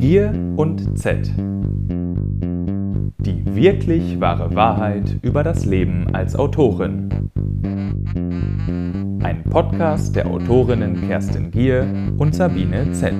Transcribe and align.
Gier 0.00 0.32
und 0.56 0.98
Z. 0.98 1.30
Die 3.18 3.44
wirklich 3.54 4.18
wahre 4.18 4.54
Wahrheit 4.54 5.18
über 5.20 5.44
das 5.44 5.66
Leben 5.66 6.14
als 6.14 6.34
Autorin. 6.34 7.30
Ein 9.22 9.44
Podcast 9.50 10.16
der 10.16 10.26
Autorinnen 10.26 11.06
Kerstin 11.06 11.50
Gier 11.50 12.14
und 12.16 12.34
Sabine 12.34 12.92
Z. 12.92 13.12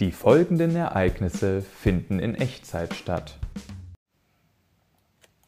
Die 0.00 0.12
folgenden 0.12 0.76
Ereignisse 0.76 1.60
finden 1.60 2.18
in 2.18 2.34
Echtzeit 2.34 2.94
statt. 2.94 3.38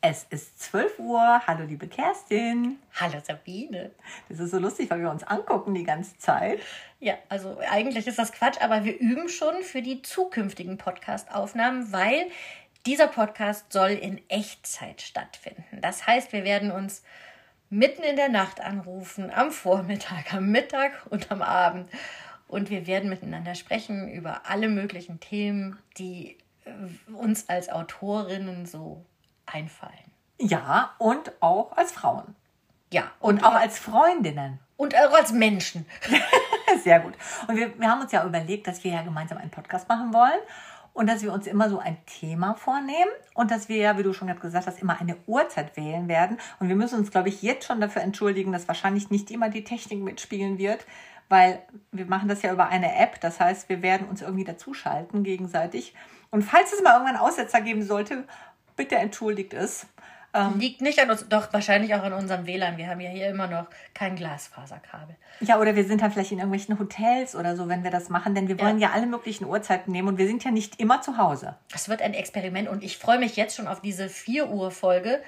Es 0.07 0.27
ist 0.29 0.61
12 0.61 0.99
Uhr. 0.99 1.41
Hallo, 1.47 1.65
liebe 1.65 1.89
Kerstin. 1.89 2.79
Hallo, 3.01 3.15
Sabine. 3.27 3.91
Das 4.29 4.39
ist 4.39 4.51
so 4.51 4.59
lustig, 4.59 4.91
weil 4.91 5.01
wir 5.01 5.11
uns 5.11 5.25
angucken 5.25 5.73
die 5.73 5.83
ganze 5.83 6.19
Zeit. 6.19 6.61
Ja, 7.01 7.15
also 7.31 7.59
eigentlich 7.71 8.07
ist 8.07 8.19
das 8.19 8.31
Quatsch, 8.31 8.61
aber 8.61 8.85
wir 8.85 8.99
üben 8.99 9.31
schon 9.31 9.63
für 9.63 9.81
die 9.81 10.03
zukünftigen 10.03 10.77
Podcast-Aufnahmen, 10.77 11.91
weil 11.91 12.27
dieser 12.85 13.07
Podcast 13.07 13.73
soll 13.73 13.93
in 13.93 14.21
Echtzeit 14.29 15.01
stattfinden. 15.01 15.81
Das 15.81 16.07
heißt, 16.07 16.35
wir 16.35 16.45
werden 16.45 16.71
uns 16.71 17.03
mitten 17.71 18.03
in 18.03 18.17
der 18.17 18.29
Nacht 18.29 18.61
anrufen, 18.61 19.31
am 19.31 19.53
Vormittag, 19.53 20.35
am 20.35 20.51
Mittag 20.51 20.93
und 21.09 21.33
am 21.33 21.41
Abend. 21.41 21.89
Und 22.47 22.69
wir 22.69 22.87
werden 22.87 23.09
miteinander 23.09 23.55
sprechen 23.55 24.13
über 24.13 24.43
alle 24.51 24.69
möglichen 24.69 25.19
Themen, 25.21 25.79
die 25.97 26.37
uns 27.11 27.49
als 27.49 27.71
Autorinnen 27.71 28.67
so 28.67 29.03
einfallen. 29.47 30.13
Ja, 30.39 30.95
und 30.99 31.33
auch 31.41 31.77
als 31.77 31.93
Frauen. 31.93 32.35
Ja. 32.93 33.11
Und, 33.21 33.39
und 33.39 33.45
auch 33.45 33.55
als 33.55 33.79
Freundinnen. 33.79 34.61
Und 34.77 34.95
auch 34.97 35.13
als 35.13 35.33
Menschen. 35.33 35.87
Sehr 36.83 37.01
gut. 37.01 37.15
Und 37.47 37.57
wir, 37.57 37.79
wir 37.79 37.89
haben 37.89 38.01
uns 38.01 38.13
ja 38.13 38.27
überlegt, 38.27 38.67
dass 38.67 38.83
wir 38.83 38.93
ja 38.93 39.03
gemeinsam 39.03 39.39
einen 39.39 39.51
Podcast 39.51 39.89
machen 39.89 40.13
wollen 40.13 40.41
und 40.95 41.09
dass 41.09 41.23
wir 41.23 41.33
uns 41.33 41.47
immer 41.47 41.69
so 41.69 41.79
ein 41.79 41.97
Thema 42.07 42.55
vornehmen 42.55 43.11
und 43.35 43.51
dass 43.51 43.69
wir 43.69 43.77
ja, 43.77 43.99
wie 43.99 44.03
du 44.03 44.13
schon 44.13 44.29
gerade 44.29 44.41
gesagt 44.41 44.67
hast, 44.67 44.81
immer 44.81 45.01
eine 45.01 45.17
Uhrzeit 45.27 45.77
wählen 45.77 46.09
werden. 46.09 46.39
Und 46.61 46.69
wir 46.69 46.77
müssen 46.77 46.99
uns, 46.99 47.11
glaube 47.11 47.29
ich, 47.29 47.43
jetzt 47.43 47.67
schon 47.67 47.81
dafür 47.81 48.03
entschuldigen, 48.03 48.53
dass 48.53 48.69
wahrscheinlich 48.69 49.11
nicht 49.11 49.31
immer 49.31 49.49
die 49.49 49.65
Technik 49.65 50.01
mitspielen 50.01 50.59
wird, 50.59 50.87
weil 51.29 51.63
wir 51.91 52.07
machen 52.07 52.29
das 52.29 52.43
ja 52.43 52.53
über 52.53 52.69
eine 52.69 52.97
App. 52.97 53.21
Das 53.21 53.41
heißt, 53.41 53.69
wir 53.69 53.83
werden 53.83 54.09
uns 54.09 54.23
irgendwie 54.23 54.45
dazuschalten 54.45 55.25
gegenseitig. 55.25 55.95
Und 56.31 56.43
falls 56.43 56.73
es 56.73 56.83
mal 56.83 56.95
irgendwann 56.95 57.17
Aussetzer 57.17 57.61
geben 57.61 57.83
sollte, 57.83 58.25
bitte 58.77 58.97
entschuldigt 58.97 59.55
es. 59.55 59.87
Ähm, 60.35 60.59
Liegt 60.59 60.81
nicht 60.81 60.99
an 60.99 61.11
uns, 61.11 61.29
doch 61.29 61.53
wahrscheinlich 61.53 61.95
auch 61.95 62.03
an 62.03 62.13
unserem 62.13 62.45
WLAN. 62.45 62.77
Wir 62.77 62.89
haben 62.89 63.01
ja 63.01 63.09
hier 63.09 63.29
immer 63.29 63.47
noch 63.47 63.67
kein 63.95 64.17
Glasfaserkabel. 64.17 65.15
Ja, 65.39 65.61
oder 65.61 65.77
wir 65.77 65.85
sind 65.85 66.03
dann 66.03 66.11
vielleicht 66.11 66.33
in 66.33 66.39
irgendwelchen 66.39 66.77
Hotels 66.81 67.37
oder 67.37 67.57
so, 67.57 67.69
wenn 67.69 67.85
wir 67.85 67.93
das 67.93 68.09
machen, 68.09 68.35
denn 68.35 68.49
wir 68.49 68.59
wollen 68.61 68.81
ja, 68.81 68.89
ja 68.89 68.95
alle 68.95 69.07
möglichen 69.07 69.45
Uhrzeiten 69.45 69.93
nehmen 69.93 70.09
und 70.09 70.19
wir 70.19 70.27
sind 70.27 70.43
ja 70.43 70.51
nicht 70.51 70.81
immer 70.81 71.01
zu 71.03 71.19
Hause. 71.19 71.55
Das 71.71 71.89
wird 71.89 72.03
ein 72.03 72.15
Experiment 72.15 72.69
und 72.69 72.83
ich 72.83 72.99
freue 72.99 73.21
mich 73.21 73.37
jetzt 73.37 73.55
schon 73.57 73.69
auf 73.69 73.81
diese 73.81 74.09
4 74.09 74.51
Uhr 74.51 74.73
Folge. 74.73 75.23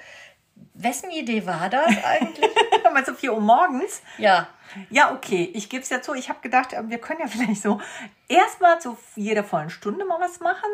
Wessen 0.73 1.09
Idee 1.11 1.45
war 1.45 1.69
das 1.69 2.03
eigentlich? 2.03 2.51
Meinst 2.93 3.09
du 3.09 3.13
4 3.13 3.33
Uhr 3.33 3.39
morgens? 3.39 4.01
Ja. 4.17 4.49
Ja, 4.89 5.13
okay. 5.13 5.49
Ich 5.53 5.69
gebe 5.69 5.83
es 5.83 5.89
ja 5.89 6.01
zu. 6.01 6.13
Ich 6.15 6.27
habe 6.29 6.39
gedacht, 6.41 6.73
äh, 6.73 6.89
wir 6.89 6.99
können 6.99 7.21
ja 7.21 7.27
vielleicht 7.29 7.61
so 7.61 7.79
erstmal 8.27 8.81
zu 8.81 8.97
jeder 9.15 9.45
vollen 9.45 9.69
Stunde 9.69 10.03
mal 10.03 10.19
was 10.19 10.41
machen. 10.41 10.69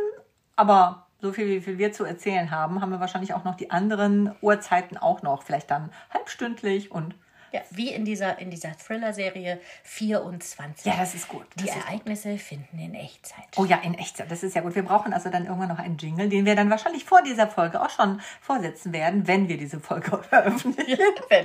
Aber 0.56 1.08
so 1.24 1.32
viel, 1.32 1.48
wie 1.48 1.62
viel 1.62 1.78
wir 1.78 1.94
zu 1.94 2.04
erzählen 2.04 2.52
haben, 2.52 2.82
haben 2.82 2.92
wir 2.92 3.00
wahrscheinlich 3.00 3.34
auch 3.34 3.46
noch 3.46 3.56
die 3.56 3.72
anderen 3.72 4.36
Uhrzeiten 4.42 4.98
auch 4.98 5.22
noch. 5.22 5.44
Vielleicht 5.44 5.72
dann 5.72 5.90
halbstündlich 6.14 6.92
und. 6.92 7.16
Ja, 7.54 7.62
wie 7.70 7.94
in 7.94 8.04
dieser, 8.04 8.40
in 8.40 8.50
dieser 8.50 8.76
Thriller-Serie 8.76 9.60
24. 9.84 10.86
Ja, 10.86 10.98
das 11.00 11.14
ist 11.14 11.30
gut. 11.30 11.46
Das 11.56 11.64
die 11.64 11.70
ist 11.70 11.78
Ereignisse 11.78 12.32
gut. 12.32 12.42
finden 12.42 12.80
in 12.80 12.96
Echtzeit. 12.96 13.46
Oh 13.58 13.64
ja, 13.64 13.78
in 13.78 13.94
Echtzeit. 13.94 14.30
Das 14.30 14.42
ist 14.42 14.56
ja 14.56 14.62
gut. 14.62 14.76
Wir 14.76 14.84
brauchen 14.84 15.14
also 15.14 15.30
dann 15.30 15.46
irgendwann 15.46 15.70
noch 15.70 15.78
einen 15.78 15.98
Jingle, 15.98 16.28
den 16.28 16.46
wir 16.46 16.56
dann 16.56 16.70
wahrscheinlich 16.70 17.06
vor 17.06 17.22
dieser 17.22 17.48
Folge 17.48 17.80
auch 17.80 17.92
schon 17.92 18.20
vorsetzen 18.42 18.92
werden, 18.92 19.28
wenn 19.28 19.48
wir 19.48 19.58
diese 19.58 19.80
Folge 19.80 20.18
veröffentlichen. 20.30 21.00
Ja, 21.30 21.38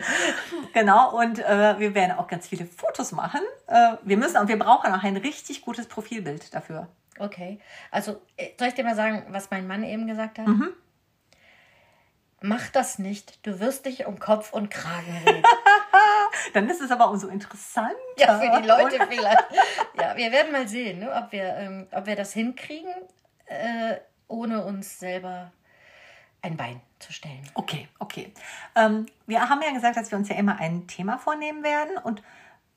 genau. 0.72 1.16
Und 1.20 1.38
äh, 1.38 1.78
wir 1.78 1.94
werden 1.94 2.18
auch 2.18 2.26
ganz 2.26 2.48
viele 2.48 2.64
Fotos 2.64 3.12
machen. 3.12 3.42
Äh, 3.68 3.92
wir 4.02 4.16
müssen 4.16 4.38
und 4.38 4.48
wir 4.48 4.58
brauchen 4.58 4.92
auch 4.92 5.04
ein 5.04 5.18
richtig 5.18 5.60
gutes 5.60 5.86
Profilbild 5.86 6.52
dafür. 6.54 6.88
Okay. 7.18 7.58
Also, 7.90 8.20
äh, 8.36 8.50
soll 8.58 8.68
ich 8.68 8.74
dir 8.74 8.84
mal 8.84 8.96
sagen, 8.96 9.26
was 9.30 9.50
mein 9.50 9.66
Mann 9.66 9.84
eben 9.84 10.06
gesagt 10.06 10.38
hat? 10.38 10.46
Mhm. 10.46 10.72
Mach 12.40 12.68
das 12.68 13.00
nicht. 13.00 13.44
Du 13.44 13.58
wirst 13.58 13.86
dich 13.86 14.06
um 14.06 14.20
Kopf 14.20 14.52
und 14.52 14.70
Kragen 14.70 15.22
reden. 15.26 15.42
Dann 16.54 16.68
ist 16.68 16.80
es 16.80 16.90
aber 16.92 17.10
umso 17.10 17.26
interessant. 17.28 17.96
Ja, 18.16 18.38
für 18.38 18.60
die 18.60 18.66
Leute 18.66 19.06
vielleicht. 19.08 19.44
Ja, 20.00 20.16
wir 20.16 20.30
werden 20.30 20.52
mal 20.52 20.68
sehen, 20.68 21.00
ne, 21.00 21.12
ob, 21.12 21.32
wir, 21.32 21.56
ähm, 21.56 21.88
ob 21.90 22.06
wir 22.06 22.14
das 22.14 22.32
hinkriegen, 22.32 22.92
äh, 23.46 23.96
ohne 24.28 24.64
uns 24.64 25.00
selber 25.00 25.50
ein 26.42 26.56
Bein 26.56 26.80
zu 27.00 27.12
stellen. 27.12 27.42
Okay, 27.54 27.88
okay. 27.98 28.32
Ähm, 28.76 29.06
wir 29.26 29.48
haben 29.48 29.60
ja 29.62 29.72
gesagt, 29.72 29.96
dass 29.96 30.10
wir 30.12 30.18
uns 30.18 30.28
ja 30.28 30.36
immer 30.36 30.60
ein 30.60 30.86
Thema 30.86 31.18
vornehmen 31.18 31.64
werden 31.64 31.96
und 31.98 32.22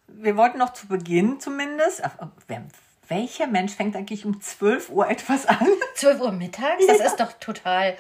wir 0.08 0.36
wollten 0.38 0.58
noch 0.58 0.74
zu 0.74 0.88
Beginn 0.88 1.40
zumindest, 1.40 2.02
äh, 2.02 2.10
wir 2.48 2.64
welcher 3.12 3.46
Mensch 3.46 3.74
fängt 3.74 3.96
eigentlich 3.96 4.26
um 4.26 4.42
12 4.42 4.90
Uhr 4.90 5.08
etwas 5.10 5.46
an? 5.46 5.68
12 5.96 6.22
Uhr 6.22 6.32
mittags? 6.32 6.88
Das 6.88 6.98
ja. 6.98 7.06
ist 7.06 7.20
doch 7.20 7.34
total, 7.34 7.96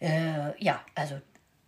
äh, 0.00 0.62
ja, 0.62 0.80
also 0.94 1.20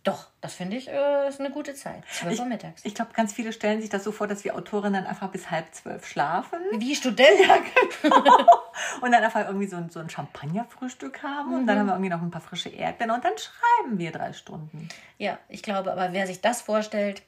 doch, 0.03 0.27
das 0.41 0.53
finde 0.53 0.75
ich 0.75 0.89
äh, 0.89 1.29
ist 1.29 1.39
eine 1.39 1.49
gute 1.49 1.73
Zeit. 1.73 2.03
12 2.11 2.39
Uhr 2.39 2.45
mittags. 2.45 2.81
Ich, 2.81 2.87
ich 2.87 2.95
glaube, 2.95 3.11
ganz 3.13 3.33
viele 3.33 3.53
stellen 3.53 3.79
sich 3.81 3.89
das 3.89 4.03
so 4.03 4.11
vor, 4.11 4.27
dass 4.27 4.43
wir 4.43 4.55
Autorinnen 4.55 5.05
einfach 5.05 5.29
bis 5.29 5.49
halb 5.49 5.73
zwölf 5.73 6.05
schlafen. 6.05 6.59
Wie 6.77 6.93
Studenten. 6.93 7.47
Ja, 7.47 7.57
genau. 8.01 8.63
und 9.01 9.11
dann 9.11 9.23
einfach 9.23 9.47
irgendwie 9.47 9.67
so 9.67 9.77
ein, 9.77 9.89
so 9.89 9.99
ein 9.99 10.09
Champagnerfrühstück 10.09 11.23
haben 11.23 11.51
mhm. 11.51 11.57
und 11.59 11.67
dann 11.67 11.75
mhm. 11.75 11.79
haben 11.79 11.87
wir 11.87 11.93
irgendwie 11.93 12.09
noch 12.09 12.21
ein 12.21 12.31
paar 12.31 12.41
frische 12.41 12.69
Erdbeeren 12.69 13.11
und 13.11 13.23
dann 13.23 13.33
schreiben 13.37 13.97
wir 13.97 14.11
drei 14.11 14.33
Stunden. 14.33 14.89
Ja, 15.17 15.39
ich 15.47 15.63
glaube, 15.63 15.93
aber 15.93 16.11
wer 16.11 16.27
sich 16.27 16.41
das 16.41 16.61
vorstellt, 16.61 17.23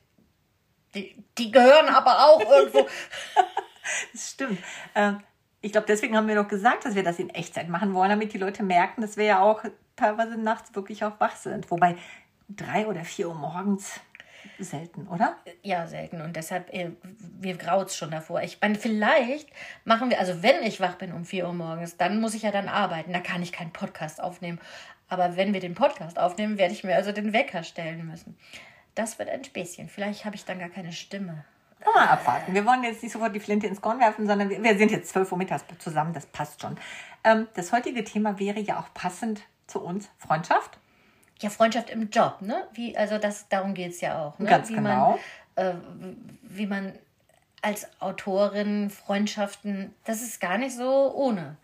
die, 0.93 1.23
die 1.37 1.51
gehören 1.51 1.87
aber 1.87 2.27
auch 2.27 2.41
irgendwo. 2.41 2.87
das 4.13 4.31
stimmt. 4.31 4.59
Ähm, 4.95 5.21
ich 5.65 5.71
glaube, 5.71 5.87
deswegen 5.87 6.15
haben 6.15 6.27
wir 6.27 6.35
doch 6.35 6.47
gesagt, 6.47 6.85
dass 6.85 6.93
wir 6.93 7.01
das 7.01 7.17
in 7.17 7.31
Echtzeit 7.31 7.69
machen 7.69 7.95
wollen, 7.95 8.11
damit 8.11 8.33
die 8.33 8.37
Leute 8.37 8.61
merken, 8.61 9.01
dass 9.01 9.17
wir 9.17 9.25
ja 9.25 9.41
auch 9.41 9.63
teilweise 9.95 10.37
nachts 10.37 10.75
wirklich 10.75 11.03
auch 11.03 11.19
wach 11.19 11.35
sind. 11.35 11.71
Wobei 11.71 11.95
drei 12.47 12.85
oder 12.85 13.03
vier 13.03 13.29
Uhr 13.29 13.33
morgens 13.33 13.99
selten, 14.59 15.07
oder? 15.07 15.37
Ja, 15.63 15.87
selten. 15.87 16.21
Und 16.21 16.35
deshalb, 16.35 16.71
äh, 16.71 16.91
wir 17.39 17.57
graut 17.57 17.91
schon 17.91 18.11
davor. 18.11 18.43
Ich 18.43 18.59
meine, 18.61 18.75
vielleicht 18.75 19.49
machen 19.85 20.11
wir, 20.11 20.19
also 20.19 20.43
wenn 20.43 20.61
ich 20.61 20.81
wach 20.81 20.97
bin 20.97 21.11
um 21.11 21.25
vier 21.25 21.47
Uhr 21.47 21.53
morgens, 21.53 21.97
dann 21.97 22.21
muss 22.21 22.35
ich 22.35 22.43
ja 22.43 22.51
dann 22.51 22.69
arbeiten. 22.69 23.11
Da 23.11 23.19
kann 23.19 23.41
ich 23.41 23.51
keinen 23.51 23.73
Podcast 23.73 24.21
aufnehmen. 24.21 24.59
Aber 25.07 25.35
wenn 25.35 25.51
wir 25.51 25.61
den 25.61 25.73
Podcast 25.73 26.19
aufnehmen, 26.19 26.59
werde 26.59 26.75
ich 26.75 26.83
mir 26.83 26.95
also 26.95 27.11
den 27.11 27.33
Wecker 27.33 27.63
stellen 27.63 28.05
müssen. 28.05 28.37
Das 28.93 29.17
wird 29.17 29.29
ein 29.29 29.43
Späßchen. 29.43 29.89
Vielleicht 29.89 30.25
habe 30.25 30.35
ich 30.35 30.45
dann 30.45 30.59
gar 30.59 30.69
keine 30.69 30.91
Stimme. 30.91 31.43
Mal 31.93 32.07
abwarten. 32.07 32.53
Wir 32.53 32.65
wollen 32.65 32.83
jetzt 32.83 33.03
nicht 33.03 33.11
sofort 33.11 33.35
die 33.35 33.39
Flinte 33.39 33.67
ins 33.67 33.81
Korn 33.81 33.99
werfen, 33.99 34.27
sondern 34.27 34.49
wir, 34.49 34.77
sind 34.77 34.91
jetzt 34.91 35.09
12 35.09 35.31
Uhr 35.31 35.37
mittags 35.37 35.63
zusammen, 35.79 36.13
das 36.13 36.25
passt 36.25 36.61
schon. 36.61 36.77
Ähm, 37.23 37.47
das 37.53 37.71
heutige 37.71 38.03
Thema 38.03 38.39
wäre 38.39 38.59
ja 38.59 38.79
auch 38.79 38.93
passend 38.93 39.41
zu 39.67 39.81
uns, 39.81 40.09
Freundschaft. 40.17 40.77
Ja, 41.39 41.49
Freundschaft 41.49 41.89
im 41.89 42.09
Job, 42.09 42.41
ne? 42.41 42.67
Wie, 42.73 42.97
also 42.97 43.17
das, 43.17 43.47
darum 43.49 43.73
geht 43.73 43.91
es 43.91 44.01
ja 44.01 44.23
auch. 44.23 44.39
Ne? 44.39 44.49
Ganz 44.49 44.69
wie 44.69 44.75
genau. 44.75 45.19
Man, 45.55 45.65
äh, 45.65 45.73
wie 46.43 46.65
man 46.65 46.93
als 47.61 47.89
Autorin 47.99 48.89
Freundschaften, 48.89 49.93
das 50.05 50.21
ist 50.21 50.39
gar 50.39 50.57
nicht 50.57 50.75
so 50.75 51.13
ohne. 51.15 51.57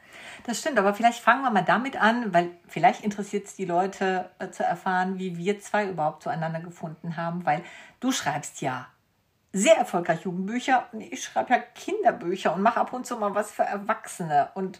Das 0.45 0.59
stimmt, 0.59 0.79
aber 0.79 0.93
vielleicht 0.93 1.19
fangen 1.19 1.43
wir 1.43 1.51
mal 1.51 1.63
damit 1.63 1.95
an, 1.95 2.33
weil 2.33 2.49
vielleicht 2.67 3.03
interessiert 3.03 3.45
es 3.45 3.55
die 3.55 3.65
Leute 3.65 4.29
äh, 4.39 4.49
zu 4.49 4.63
erfahren, 4.63 5.19
wie 5.19 5.37
wir 5.37 5.59
zwei 5.59 5.87
überhaupt 5.87 6.23
zueinander 6.23 6.59
gefunden 6.59 7.17
haben, 7.17 7.45
weil 7.45 7.61
du 7.99 8.11
schreibst 8.11 8.61
ja 8.61 8.87
sehr 9.53 9.75
erfolgreich 9.77 10.21
Jugendbücher 10.21 10.87
und 10.91 11.01
ich 11.01 11.23
schreibe 11.23 11.53
ja 11.53 11.59
Kinderbücher 11.59 12.53
und 12.53 12.61
mache 12.61 12.79
ab 12.79 12.93
und 12.93 13.05
zu 13.05 13.17
mal 13.17 13.35
was 13.35 13.51
für 13.51 13.63
Erwachsene. 13.63 14.49
Und 14.53 14.79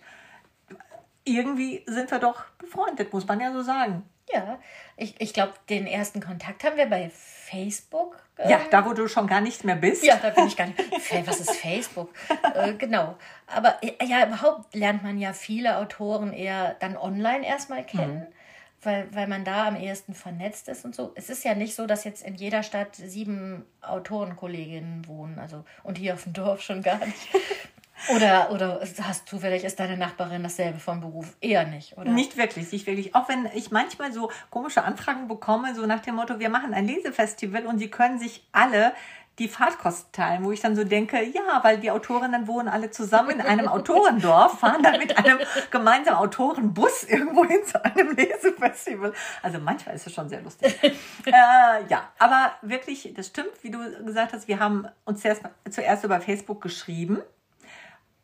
irgendwie 1.24 1.84
sind 1.88 2.10
wir 2.10 2.20
doch 2.20 2.46
befreundet, 2.58 3.12
muss 3.14 3.28
man 3.28 3.40
ja 3.40 3.52
so 3.52 3.62
sagen. 3.62 4.04
Ja, 4.34 4.60
ich, 4.96 5.20
ich 5.20 5.34
glaube, 5.34 5.54
den 5.70 5.88
ersten 5.88 6.22
Kontakt 6.22 6.64
haben 6.64 6.78
wir 6.78 6.86
bei 6.86 7.10
Facebook. 7.10 8.24
Ähm, 8.38 8.50
ja, 8.50 8.60
da 8.70 8.86
wo 8.86 8.94
du 8.94 9.10
schon 9.10 9.28
gar 9.28 9.42
nicht 9.42 9.66
mehr 9.66 9.76
bist. 9.76 10.06
Ja, 10.06 10.16
da 10.16 10.30
bin 10.30 10.48
ich 10.48 10.56
gar 10.56 10.68
nicht. 10.68 10.80
Was 11.26 11.42
ist 11.42 11.52
Facebook? 11.52 12.10
äh, 12.54 12.74
genau. 12.74 13.18
Aber 13.48 13.76
ja, 14.02 14.26
überhaupt 14.26 14.74
lernt 14.74 15.04
man 15.04 15.18
ja 15.18 15.34
viele 15.34 15.78
Autoren 15.78 16.32
eher 16.32 16.76
dann 16.80 16.96
online 16.96 17.46
erstmal 17.46 17.84
kennen. 17.84 18.20
Mhm 18.20 18.41
weil, 18.82 19.14
weil 19.14 19.28
man 19.28 19.44
da 19.44 19.68
am 19.68 19.76
ehesten 19.76 20.14
vernetzt 20.14 20.68
ist 20.68 20.86
und 20.86 20.96
so. 20.96 21.12
Es 21.16 21.30
ist 21.30 21.44
ja 21.44 21.56
nicht 21.56 21.76
so, 21.76 21.86
dass 21.86 22.04
jetzt 22.04 22.24
in 22.24 22.36
jeder 22.36 22.64
Stadt 22.64 22.96
sieben 22.96 23.66
Autorenkolleginnen 23.82 25.08
wohnen. 25.08 25.40
Also, 25.40 25.64
und 25.84 25.98
hier 25.98 26.14
auf 26.16 26.24
dem 26.24 26.34
Dorf 26.34 26.62
schon 26.62 26.82
gar 26.82 26.98
nicht. 27.06 27.30
Oder, 28.10 28.52
oder 28.52 28.82
hast 29.04 29.28
zufällig 29.28 29.64
ist 29.64 29.80
deine 29.80 29.96
Nachbarin 29.96 30.42
dasselbe 30.42 30.80
vom 30.80 31.02
Beruf? 31.02 31.36
Eher 31.40 31.68
nicht, 31.68 31.98
oder? 31.98 32.10
Nicht 32.10 32.36
wirklich, 32.36 32.72
nicht 32.72 32.88
wirklich. 32.88 33.14
Auch 33.14 33.30
wenn 33.30 33.48
ich 33.54 33.70
manchmal 33.70 34.12
so 34.12 34.32
komische 34.50 34.84
Anfragen 34.84 35.28
bekomme, 35.28 35.76
so 35.76 35.86
nach 35.86 36.00
dem 36.00 36.16
Motto, 36.16 36.40
wir 36.40 36.50
machen 36.50 36.74
ein 36.74 36.88
Lesefestival 36.88 37.68
und 37.68 37.78
sie 37.78 37.90
können 37.90 38.18
sich 38.18 38.44
alle 38.52 38.94
die 39.40 39.48
Fahrtkosten 39.48 40.12
teilen, 40.12 40.44
wo 40.44 40.52
ich 40.52 40.60
dann 40.60 40.76
so 40.76 40.84
denke, 40.84 41.24
ja, 41.24 41.64
weil 41.64 41.80
die 41.80 41.90
Autorinnen 41.90 42.48
wohnen 42.48 42.68
alle 42.68 42.92
zusammen 42.92 43.32
in 43.32 43.42
einem 43.42 43.68
Autorendorf, 43.68 44.60
fahren 44.60 44.84
dann 44.84 45.00
mit 45.00 45.18
einem 45.18 45.40
gemeinsamen 45.72 46.20
Autorenbus 46.20 47.04
irgendwo 47.06 47.46
hin 47.46 47.62
zu 47.66 47.84
einem 47.84 48.12
Lesefestival. 48.12 49.14
Also 49.42 49.60
manchmal 49.60 49.96
ist 49.96 50.06
es 50.06 50.14
schon 50.14 50.30
sehr 50.30 50.42
lustig. 50.42 50.78
äh, 51.26 51.32
ja, 51.32 52.10
aber 52.20 52.52
wirklich, 52.62 53.14
das 53.16 53.28
stimmt, 53.28 53.52
wie 53.62 53.72
du 53.72 53.80
gesagt 54.06 54.34
hast, 54.34 54.48
wir 54.48 54.60
haben 54.60 54.88
uns 55.06 55.22
zuerst, 55.22 55.44
zuerst 55.70 56.04
über 56.04 56.20
Facebook 56.20 56.62
geschrieben. 56.62 57.22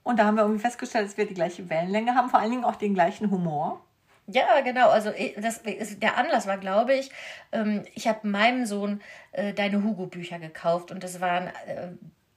Und 0.04 0.19
da 0.19 0.25
haben 0.25 0.36
wir 0.36 0.44
irgendwie 0.44 0.62
festgestellt, 0.62 1.07
dass 1.07 1.18
wir 1.18 1.25
die 1.25 1.33
gleiche 1.33 1.69
Wellenlänge 1.69 2.15
haben, 2.15 2.30
vor 2.30 2.39
allen 2.39 2.51
Dingen 2.51 2.63
auch 2.63 2.75
den 2.75 2.94
gleichen 2.94 3.31
Humor. 3.31 3.81
Ja, 4.28 4.60
genau. 4.62 4.90
Also 4.90 5.12
das, 5.38 5.62
der 5.64 6.18
Anlass 6.18 6.48
war, 6.48 6.58
glaube 6.58 6.94
ich, 6.94 7.12
ähm, 7.54 7.86
ich 7.96 8.08
habe 8.08 8.28
meinem 8.28 8.66
Sohn 8.66 9.02
äh, 9.32 9.54
deine 9.54 9.84
Hugo-Bücher 9.84 10.38
gekauft 10.38 10.92
und 10.92 11.04
das 11.04 11.22
waren 11.22 11.48
äh, 11.48 11.90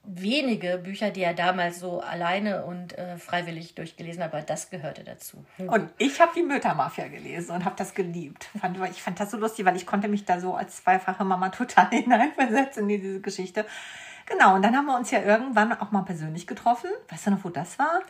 wenige 0.03 0.77
Bücher, 0.77 1.11
die 1.11 1.21
er 1.21 1.33
damals 1.33 1.79
so 1.79 1.99
alleine 1.99 2.65
und 2.65 2.97
äh, 2.97 3.17
freiwillig 3.17 3.75
durchgelesen 3.75 4.23
hat, 4.23 4.33
aber 4.33 4.41
das 4.41 4.69
gehörte 4.69 5.03
dazu. 5.03 5.45
Und 5.57 5.89
ich 5.97 6.19
habe 6.19 6.31
die 6.35 6.43
Müttermafia 6.43 7.07
gelesen 7.07 7.51
und 7.51 7.65
habe 7.65 7.75
das 7.77 7.93
geliebt. 7.93 8.49
Ich 8.91 9.03
fand 9.03 9.19
das 9.19 9.31
so 9.31 9.37
lustig, 9.37 9.65
weil 9.65 9.75
ich 9.75 9.85
konnte 9.85 10.07
mich 10.07 10.25
da 10.25 10.39
so 10.39 10.55
als 10.55 10.77
zweifache 10.77 11.23
Mama 11.23 11.49
total 11.49 11.87
hineinversetzen 11.91 12.89
in 12.89 13.01
diese 13.01 13.21
Geschichte. 13.21 13.65
Genau, 14.25 14.55
und 14.55 14.63
dann 14.63 14.75
haben 14.75 14.85
wir 14.85 14.97
uns 14.97 15.11
ja 15.11 15.21
irgendwann 15.21 15.73
auch 15.73 15.91
mal 15.91 16.03
persönlich 16.03 16.47
getroffen. 16.47 16.89
Weißt 17.09 17.27
du 17.27 17.31
noch, 17.31 17.43
wo 17.43 17.49
das 17.49 17.77
war? 17.77 18.01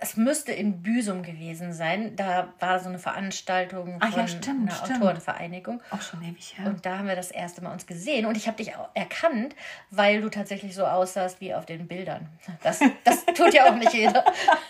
Es 0.00 0.16
müsste 0.16 0.52
in 0.52 0.82
Büsum 0.82 1.22
gewesen 1.22 1.72
sein. 1.72 2.14
Da 2.16 2.48
war 2.60 2.80
so 2.80 2.88
eine 2.88 2.98
Veranstaltung 2.98 4.00
von 4.00 4.00
Ach, 4.00 4.16
ja, 4.16 4.28
stimmt, 4.28 4.70
einer 4.70 4.72
stimmt. 4.72 5.02
Autorenvereinigung. 5.02 5.82
Auch 5.90 6.02
schon 6.02 6.22
ewig 6.22 6.56
her. 6.56 6.66
Und 6.66 6.86
da 6.86 6.98
haben 6.98 7.08
wir 7.08 7.16
das 7.16 7.30
erste 7.30 7.62
Mal 7.62 7.72
uns 7.72 7.86
gesehen. 7.86 8.26
Und 8.26 8.36
ich 8.36 8.46
habe 8.46 8.56
dich 8.56 8.76
auch 8.76 8.88
erkannt, 8.94 9.54
weil 9.90 10.20
du 10.20 10.28
tatsächlich 10.28 10.74
so 10.74 10.86
aussahst 10.86 11.40
wie 11.40 11.54
auf 11.54 11.66
den 11.66 11.88
Bildern. 11.88 12.28
Das, 12.62 12.80
das 13.04 13.26
tut 13.26 13.54
ja 13.54 13.70
auch 13.70 13.76
nicht 13.76 13.92
jeder. 13.92 14.24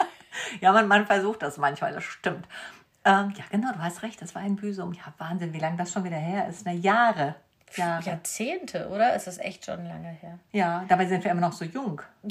ja, 0.60 0.72
man, 0.72 0.88
man 0.88 1.06
versucht 1.06 1.42
das 1.42 1.58
manchmal, 1.58 1.92
das 1.92 2.04
stimmt. 2.04 2.46
Ähm, 3.04 3.32
ja, 3.36 3.44
genau, 3.50 3.72
du 3.72 3.78
hast 3.78 4.02
recht, 4.02 4.20
das 4.20 4.34
war 4.34 4.42
in 4.42 4.56
Büsum. 4.56 4.92
Ja, 4.92 5.12
Wahnsinn, 5.18 5.52
wie 5.52 5.58
lange 5.58 5.76
das 5.76 5.92
schon 5.92 6.04
wieder 6.04 6.16
her 6.16 6.48
ist. 6.48 6.64
Na, 6.64 6.72
Jahre. 6.72 7.36
Jahre. 7.76 8.02
Jahrzehnte, 8.02 8.88
oder? 8.88 9.14
Ist 9.14 9.26
das 9.26 9.38
echt 9.38 9.66
schon 9.66 9.84
lange 9.84 10.08
her? 10.08 10.38
Ja, 10.52 10.84
dabei 10.88 11.06
sind 11.06 11.24
wir 11.24 11.30
immer 11.30 11.42
noch 11.42 11.52
so 11.52 11.64
jung. 11.64 12.02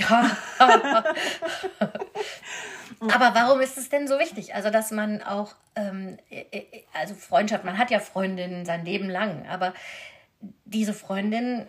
Aber 3.14 3.34
warum 3.34 3.62
ist 3.62 3.78
es 3.78 3.90
denn 3.90 4.08
so 4.08 4.20
wichtig? 4.20 4.56
Also, 4.56 4.70
dass 4.70 4.92
man 4.92 5.22
auch, 5.22 5.56
ähm, 5.76 6.18
äh, 6.30 6.46
äh, 6.52 6.84
also 6.94 7.14
Freundschaft, 7.14 7.64
man 7.64 7.78
hat 7.78 7.92
ja 7.92 8.00
Freundinnen 8.00 8.66
sein 8.66 8.86
Leben 8.86 9.10
lang, 9.10 9.48
aber 9.48 9.74
diese 10.66 10.94
Freundinnen 10.94 11.68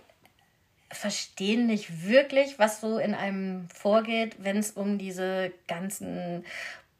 verstehen 0.91 1.67
nicht 1.67 2.07
wirklich, 2.07 2.59
was 2.59 2.81
so 2.81 2.99
in 2.99 3.15
einem 3.15 3.69
vorgeht, 3.75 4.37
wenn 4.39 4.59
es 4.59 4.73
um 4.73 4.99
diese 4.99 5.53
ganzen 5.67 6.45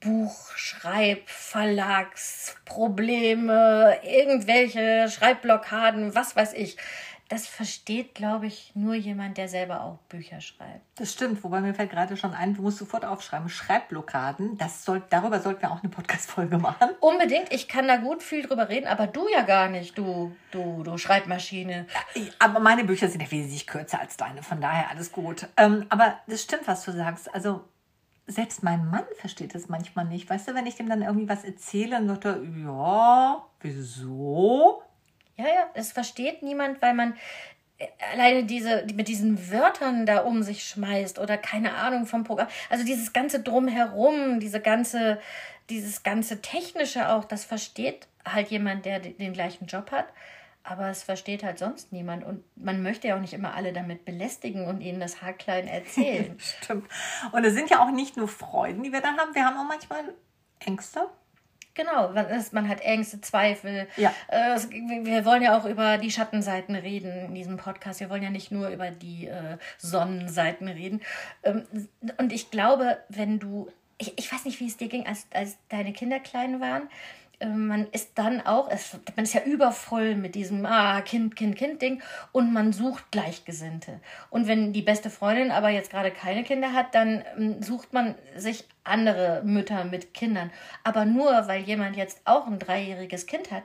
Buchschreib, 0.01 1.29
Verlagsprobleme, 1.29 3.99
irgendwelche 4.05 5.09
Schreibblockaden, 5.09 6.15
was 6.15 6.37
weiß 6.37 6.53
ich. 6.53 6.77
Das 7.29 7.47
versteht, 7.47 8.15
glaube 8.15 8.47
ich, 8.47 8.73
nur 8.75 8.95
jemand, 8.95 9.37
der 9.37 9.49
selber 9.49 9.83
auch 9.83 9.99
Bücher 10.09 10.41
schreibt. 10.41 10.81
Das 10.95 11.13
stimmt, 11.13 11.45
wobei 11.45 11.61
mir 11.61 11.75
fällt 11.75 11.91
gerade 11.91 12.17
schon 12.17 12.33
ein, 12.33 12.55
du 12.55 12.63
musst 12.63 12.79
sofort 12.79 13.05
aufschreiben, 13.05 13.51
Schreibblockaden, 13.51 14.57
das 14.57 14.85
soll, 14.85 15.03
darüber 15.11 15.39
sollten 15.41 15.61
wir 15.61 15.71
auch 15.71 15.83
eine 15.83 15.91
Podcast-Folge 15.91 16.57
machen. 16.57 16.89
Unbedingt, 17.01 17.53
ich 17.53 17.69
kann 17.69 17.87
da 17.87 17.97
gut 17.97 18.23
viel 18.23 18.47
drüber 18.47 18.71
reden, 18.71 18.87
aber 18.87 19.07
du 19.07 19.29
ja 19.29 19.43
gar 19.43 19.69
nicht, 19.69 19.99
du, 19.99 20.35
du, 20.51 20.83
du 20.83 20.97
Schreibmaschine. 20.97 21.87
Aber 22.39 22.61
meine 22.61 22.85
Bücher 22.85 23.09
sind 23.09 23.23
ja 23.23 23.31
wesentlich 23.31 23.67
kürzer 23.67 24.01
als 24.01 24.17
deine, 24.17 24.43
von 24.43 24.63
daher 24.63 24.91
alles 24.91 25.13
gut. 25.13 25.49
Ähm, 25.59 25.85
aber 25.91 26.19
das 26.27 26.43
stimmt, 26.43 26.67
was 26.67 26.85
du 26.85 26.93
sagst. 26.93 27.33
Also 27.35 27.63
selbst 28.27 28.63
mein 28.63 28.89
Mann 28.89 29.05
versteht 29.17 29.55
es 29.55 29.69
manchmal 29.69 30.05
nicht. 30.05 30.29
Weißt 30.31 30.49
du, 30.49 30.55
wenn 30.55 30.67
ich 30.67 30.77
dem 30.77 30.89
dann 30.89 31.03
irgendwie 31.03 31.29
was 31.29 31.45
erzähle, 31.45 31.93
dann 31.93 32.09
sagt 32.09 32.25
er, 32.27 32.43
ja, 32.43 33.45
wieso? 33.61 34.83
Ja, 35.39 35.47
ja, 35.47 35.71
es 35.75 35.93
versteht 35.93 36.43
niemand, 36.43 36.83
weil 36.83 36.95
man 36.95 37.15
äh, 37.79 37.87
alleine 38.13 38.45
diese, 38.45 38.85
mit 38.95 39.07
diesen 39.07 39.51
Wörtern 39.51 40.05
da 40.05 40.19
um 40.19 40.43
sich 40.43 40.65
schmeißt 40.65 41.19
oder 41.19 41.39
keine 41.39 41.75
Ahnung 41.75 42.07
vom 42.07 42.25
Programm. 42.25 42.49
Also 42.69 42.85
dieses 42.85 43.13
ganze 43.13 43.41
Drumherum, 43.41 44.41
diese 44.41 44.61
ganze, 44.61 45.21
dieses 45.71 46.03
ganze 46.03 46.43
Technische 46.43 47.09
auch, 47.09 47.25
das 47.25 47.45
versteht 47.45 48.09
halt 48.27 48.49
jemand, 48.49 48.85
der 48.85 48.99
den 48.99 49.33
gleichen 49.33 49.67
Job 49.67 49.93
hat. 49.93 50.07
Aber 50.65 50.91
es 50.91 51.03
versteht 51.05 51.45
halt 51.45 51.59
sonst 51.59 51.93
niemand. 51.93 52.25
Und 52.25 52.45
man 52.57 52.83
möchte 52.83 53.09
ja 53.09 53.17
auch 53.17 53.21
nicht 53.21 53.33
immer 53.33 53.55
alle 53.55 53.73
damit 53.73 54.05
belästigen 54.05 54.67
und 54.67 54.81
ihnen 54.81 55.01
das 55.01 55.23
Haarklein 55.23 55.67
erzählen. 55.67 56.37
Stimmt. 56.63 56.89
Und 57.33 57.45
es 57.45 57.55
sind 57.55 57.71
ja 57.71 57.81
auch 57.81 57.91
nicht 57.91 58.17
nur 58.17 58.29
Freuden, 58.29 58.83
die 58.83 58.93
wir 58.93 59.01
dann 59.01 59.17
haben. 59.17 59.35
Wir 59.35 59.47
haben 59.47 59.57
auch 59.57 59.69
manchmal 59.69 60.03
Ängste. 60.59 61.09
Genau, 61.79 62.13
man 62.51 62.69
hat 62.69 62.81
Ängste, 62.81 63.21
Zweifel. 63.21 63.87
Ja. 63.97 64.13
Äh, 64.27 64.59
wir 65.05 65.25
wollen 65.25 65.43
ja 65.43 65.57
auch 65.57 65.65
über 65.65 65.97
die 65.97 66.11
Schattenseiten 66.11 66.75
reden 66.75 67.27
in 67.27 67.35
diesem 67.37 67.57
Podcast. 67.57 68.01
Wir 68.01 68.11
wollen 68.11 68.25
ja 68.25 68.31
nicht 68.31 68.51
nur 68.51 68.69
über 68.69 68.91
die 68.91 69.29
äh, 69.29 69.59
Sonnenseiten 69.79 70.67
reden. 70.67 71.03
Ähm, 71.45 71.63
und 72.17 72.33
ich 72.33 72.51
glaube, 72.51 72.99
wenn 73.09 73.39
du, 73.39 73.71
ich, 73.97 74.19
ich 74.19 74.33
weiß 74.33 74.45
nicht, 74.45 74.59
wie 74.59 74.67
es 74.67 74.77
dir 74.77 74.89
ging, 74.89 75.07
als, 75.07 75.29
als 75.33 75.57
deine 75.69 75.93
Kinder 75.93 76.19
klein 76.19 76.61
waren, 76.61 76.89
man 77.47 77.87
ist 77.93 78.13
dann 78.17 78.41
auch, 78.41 78.69
es, 78.69 78.99
man 79.15 79.25
ist 79.25 79.35
ja 79.35 79.43
übervoll 79.43 80.17
mit 80.17 80.35
diesem 80.35 80.67
ah, 80.67 81.01
Kind, 81.03 81.37
Kind, 81.37 81.57
Kind-Ding 81.57 82.03
und 82.33 82.53
man 82.53 82.73
sucht 82.73 83.11
Gleichgesinnte. 83.13 84.01
Und 84.31 84.49
wenn 84.49 84.73
die 84.73 84.83
beste 84.83 85.09
Freundin 85.09 85.53
aber 85.53 85.69
jetzt 85.69 85.91
gerade 85.91 86.11
keine 86.11 86.43
Kinder 86.43 86.73
hat, 86.73 86.95
dann 86.95 87.25
ähm, 87.37 87.63
sucht 87.63 87.93
man 87.93 88.17
sich 88.37 88.65
andere 88.83 89.43
Mütter 89.45 89.85
mit 89.85 90.15
Kindern. 90.15 90.51
Aber 90.83 91.05
nur 91.05 91.47
weil 91.47 91.63
jemand 91.63 91.97
jetzt 91.97 92.23
auch 92.25 92.47
ein 92.47 92.59
dreijähriges 92.59 93.27
Kind 93.27 93.53
hat, 93.53 93.63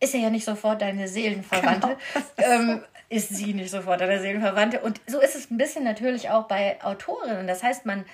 ist 0.00 0.14
er 0.14 0.20
ja 0.20 0.30
nicht 0.30 0.44
sofort 0.44 0.80
deine 0.80 1.08
Seelenverwandte. 1.08 1.96
Genau. 2.36 2.48
Ähm, 2.50 2.84
ist 3.10 3.30
sie 3.30 3.54
nicht 3.54 3.70
sofort 3.70 4.00
deine 4.00 4.20
Seelenverwandte. 4.20 4.80
Und 4.80 5.00
so 5.06 5.18
ist 5.20 5.34
es 5.34 5.50
ein 5.50 5.56
bisschen 5.56 5.82
natürlich 5.82 6.30
auch 6.30 6.46
bei 6.46 6.78
Autorinnen. 6.84 7.46
Das 7.46 7.62
heißt, 7.62 7.86
man 7.86 8.04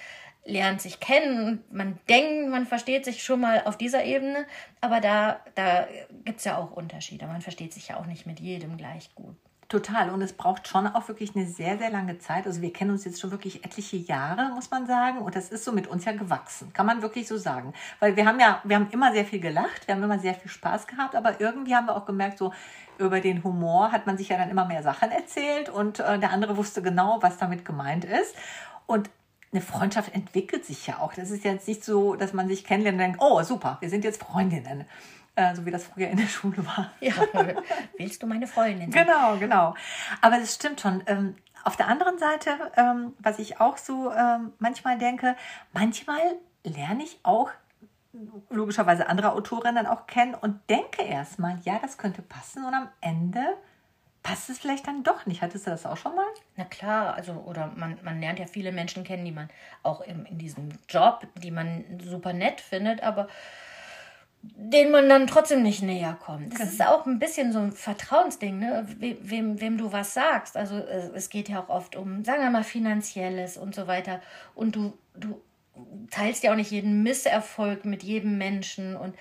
lernt 0.45 0.81
sich 0.81 1.01
kennen. 1.01 1.65
Man 1.71 1.99
denkt, 2.09 2.51
man 2.51 2.67
versteht 2.67 3.05
sich 3.05 3.23
schon 3.23 3.41
mal 3.41 3.63
auf 3.65 3.79
dieser 3.79 4.05
Ebene, 4.05 4.47
aber 4.81 5.01
da, 5.01 5.41
da 5.55 5.87
gibt 6.25 6.39
es 6.39 6.45
ja 6.45 6.59
auch 6.59 6.73
Unterschiede. 6.73 7.27
Man 7.27 7.41
versteht 7.41 7.73
sich 7.73 7.89
ja 7.89 7.97
auch 7.97 8.07
nicht 8.07 8.27
mit 8.27 8.41
jedem 8.41 8.77
gleich 8.77 9.15
gut. 9.15 9.37
Total. 9.69 10.11
Und 10.11 10.21
es 10.21 10.35
braucht 10.35 10.69
schon 10.69 10.87
auch 10.87 11.09
wirklich 11.09 11.35
eine 11.35 11.47
sehr, 11.47 11.79
sehr 11.79 11.91
lange 11.91 12.19
Zeit. 12.19 12.47
Also 12.47 12.61
wir 12.61 12.73
kennen 12.73 12.91
uns 12.91 13.05
jetzt 13.07 13.21
schon 13.21 13.31
wirklich 13.31 13.65
etliche 13.65 13.97
Jahre, 13.97 14.51
muss 14.55 14.71
man 14.71 14.87
sagen. 14.87 15.19
Und 15.19 15.35
das 15.35 15.49
ist 15.49 15.65
so 15.65 15.73
mit 15.73 15.87
uns 15.87 16.05
ja 16.05 16.13
gewachsen. 16.13 16.73
Kann 16.75 16.85
man 16.85 17.01
wirklich 17.01 17.27
so 17.27 17.39
sagen. 17.39 17.73
Weil 17.99 18.15
wir 18.15 18.27
haben 18.27 18.39
ja, 18.39 18.61
wir 18.65 18.77
haben 18.77 18.89
immer 18.91 19.13
sehr 19.13 19.25
viel 19.25 19.41
gelacht, 19.41 19.87
wir 19.87 19.95
haben 19.95 20.03
immer 20.03 20.19
sehr 20.19 20.35
viel 20.35 20.51
Spaß 20.51 20.87
gehabt, 20.87 21.17
aber 21.17 21.41
irgendwie 21.41 21.75
haben 21.75 21.87
wir 21.87 21.97
auch 21.97 22.05
gemerkt, 22.05 22.39
so 22.39 22.53
über 22.99 23.21
den 23.21 23.43
Humor 23.43 23.91
hat 23.91 24.07
man 24.07 24.19
sich 24.19 24.29
ja 24.29 24.37
dann 24.37 24.51
immer 24.51 24.67
mehr 24.67 24.83
Sachen 24.83 25.11
erzählt 25.11 25.71
und 25.71 25.99
äh, 25.99 26.19
der 26.19 26.31
andere 26.31 26.57
wusste 26.57 26.83
genau, 26.83 27.19
was 27.23 27.39
damit 27.39 27.65
gemeint 27.65 28.05
ist. 28.05 28.37
Und 28.87 29.11
eine 29.55 29.63
Freundschaft 29.63 30.15
entwickelt 30.15 30.65
sich 30.65 30.87
ja 30.87 30.99
auch. 30.99 31.15
Das 31.15 31.31
ist 31.31 31.45
jetzt 31.45 31.69
nicht 31.69 31.85
so, 31.85 32.17
dass 32.17 32.33
man 32.33 32.49
sich 32.49 32.65
kennenlernt 32.65 32.97
und 32.97 33.03
denkt, 33.05 33.19
oh 33.21 33.43
super, 33.43 33.79
wir 33.81 33.89
sind 33.89 34.05
jetzt 34.05 34.23
Freundinnen. 34.23 34.85
Äh, 35.37 35.55
so 35.55 35.65
wie 35.67 35.71
das 35.71 35.85
früher 35.85 36.09
in 36.09 36.17
der 36.17 36.27
Schule 36.27 36.65
war. 36.65 36.93
Ja, 37.01 37.15
willst 37.99 38.23
du 38.23 38.27
meine 38.27 38.47
Freundin 38.47 38.93
sein? 38.93 39.07
Genau, 39.07 39.37
genau. 39.37 39.75
Aber 40.21 40.39
das 40.39 40.55
stimmt 40.55 40.81
schon. 40.81 41.03
Ähm, 41.07 41.35
auf 41.65 41.77
der 41.77 41.89
anderen 41.89 42.19
Seite, 42.19 42.51
ähm, 42.77 43.15
was 43.19 43.39
ich 43.39 43.61
auch 43.61 43.79
so 43.79 44.13
ähm, 44.13 44.53
manchmal 44.59 44.99
denke, 44.99 45.35
manchmal 45.73 46.21
lerne 46.63 47.03
ich 47.03 47.19
auch 47.23 47.51
logischerweise 48.51 49.09
andere 49.09 49.33
Autorinnen 49.33 49.87
auch 49.87 50.07
kennen 50.07 50.35
und 50.35 50.61
denke 50.71 51.03
erstmal, 51.03 51.59
ja, 51.65 51.79
das 51.81 51.99
könnte 51.99 52.23
passen 52.23 52.65
und 52.65 52.75
am 52.75 52.89
Ende 53.01 53.57
passt 54.25 54.51
es 54.51 54.59
vielleicht 54.59 54.89
dann 54.89 55.05
doch 55.05 55.27
nicht. 55.27 55.43
Hattest 55.43 55.67
du 55.67 55.71
das 55.71 55.87
auch 55.87 55.99
schon 55.99 56.17
mal? 56.17 56.27
Na 56.57 56.65
klar, 56.65 57.15
also 57.15 57.35
oder 57.47 57.71
man, 57.77 57.99
man 58.03 58.21
lernt 58.21 58.41
ja 58.41 58.47
viele 58.47 58.73
Menschen 58.73 59.05
kennen, 59.05 59.25
die 59.25 59.31
man 59.31 59.49
auch 59.85 60.01
im, 60.01 60.25
in 60.25 60.39
diesem 60.39 60.71
Job, 60.89 61.29
die 61.37 61.53
man 61.53 61.85
super 62.03 62.33
nett 62.33 62.61
findet, 62.61 63.03
aber 63.03 63.29
denen 64.43 64.91
man 64.91 65.09
dann 65.09 65.27
trotzdem 65.27 65.63
nicht 65.63 65.83
näher 65.83 66.19
kommt. 66.21 66.59
Das 66.59 66.73
ist 66.73 66.85
auch 66.85 67.07
ein 67.07 67.19
bisschen 67.19 67.53
so 67.53 67.61
ein 67.61 67.73
Vertrauensding, 67.73 68.59
ne? 68.59 68.87
wem, 68.99 69.61
wem 69.61 69.79
du 69.79 69.93
was 69.93 70.15
sagst. 70.15 70.57
Also 70.57 70.77
es 70.77 71.29
geht 71.29 71.49
ja 71.49 71.61
auch 71.61 71.69
oft 71.69 71.95
um, 71.95 72.25
sagen 72.25 72.43
wir 72.43 72.51
mal, 72.51 72.65
finanzielles 72.65 73.57
und 73.57 73.75
so 73.75 73.87
weiter. 73.87 74.21
Und 74.55 74.75
du, 74.75 74.93
du 75.15 75.41
teilst 76.11 76.43
ja 76.43 76.53
auch 76.53 76.57
nicht 76.57 76.71
jeden 76.71 77.03
Misserfolg 77.03 77.85
mit 77.85 78.03
jedem 78.03 78.39
Menschen 78.39 78.97
und 78.97 79.15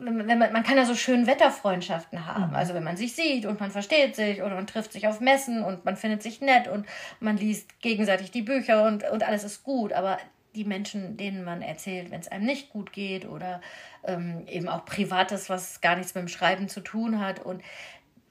wenn 0.00 0.38
man, 0.38 0.52
man 0.52 0.62
kann 0.62 0.76
ja 0.76 0.84
so 0.84 0.94
schön 0.94 1.26
Wetterfreundschaften 1.26 2.26
haben. 2.26 2.50
Mhm. 2.50 2.56
Also 2.56 2.74
wenn 2.74 2.84
man 2.84 2.96
sich 2.96 3.14
sieht 3.14 3.46
und 3.46 3.60
man 3.60 3.70
versteht 3.70 4.16
sich 4.16 4.42
oder 4.42 4.54
man 4.54 4.66
trifft 4.66 4.92
sich 4.92 5.06
auf 5.06 5.20
Messen 5.20 5.62
und 5.62 5.84
man 5.84 5.96
findet 5.96 6.22
sich 6.22 6.40
nett 6.40 6.68
und 6.68 6.86
man 7.20 7.36
liest 7.36 7.80
gegenseitig 7.80 8.30
die 8.30 8.42
Bücher 8.42 8.86
und, 8.86 9.04
und 9.10 9.22
alles 9.22 9.44
ist 9.44 9.62
gut. 9.62 9.92
Aber 9.92 10.18
die 10.54 10.64
Menschen, 10.64 11.16
denen 11.16 11.44
man 11.44 11.62
erzählt, 11.62 12.10
wenn 12.10 12.20
es 12.20 12.28
einem 12.28 12.44
nicht 12.44 12.70
gut 12.70 12.92
geht 12.92 13.26
oder 13.26 13.60
ähm, 14.04 14.44
eben 14.48 14.68
auch 14.68 14.84
Privates, 14.84 15.48
was 15.48 15.80
gar 15.80 15.96
nichts 15.96 16.14
mit 16.14 16.22
dem 16.22 16.28
Schreiben 16.28 16.68
zu 16.68 16.80
tun 16.80 17.20
hat 17.20 17.40
und 17.40 17.62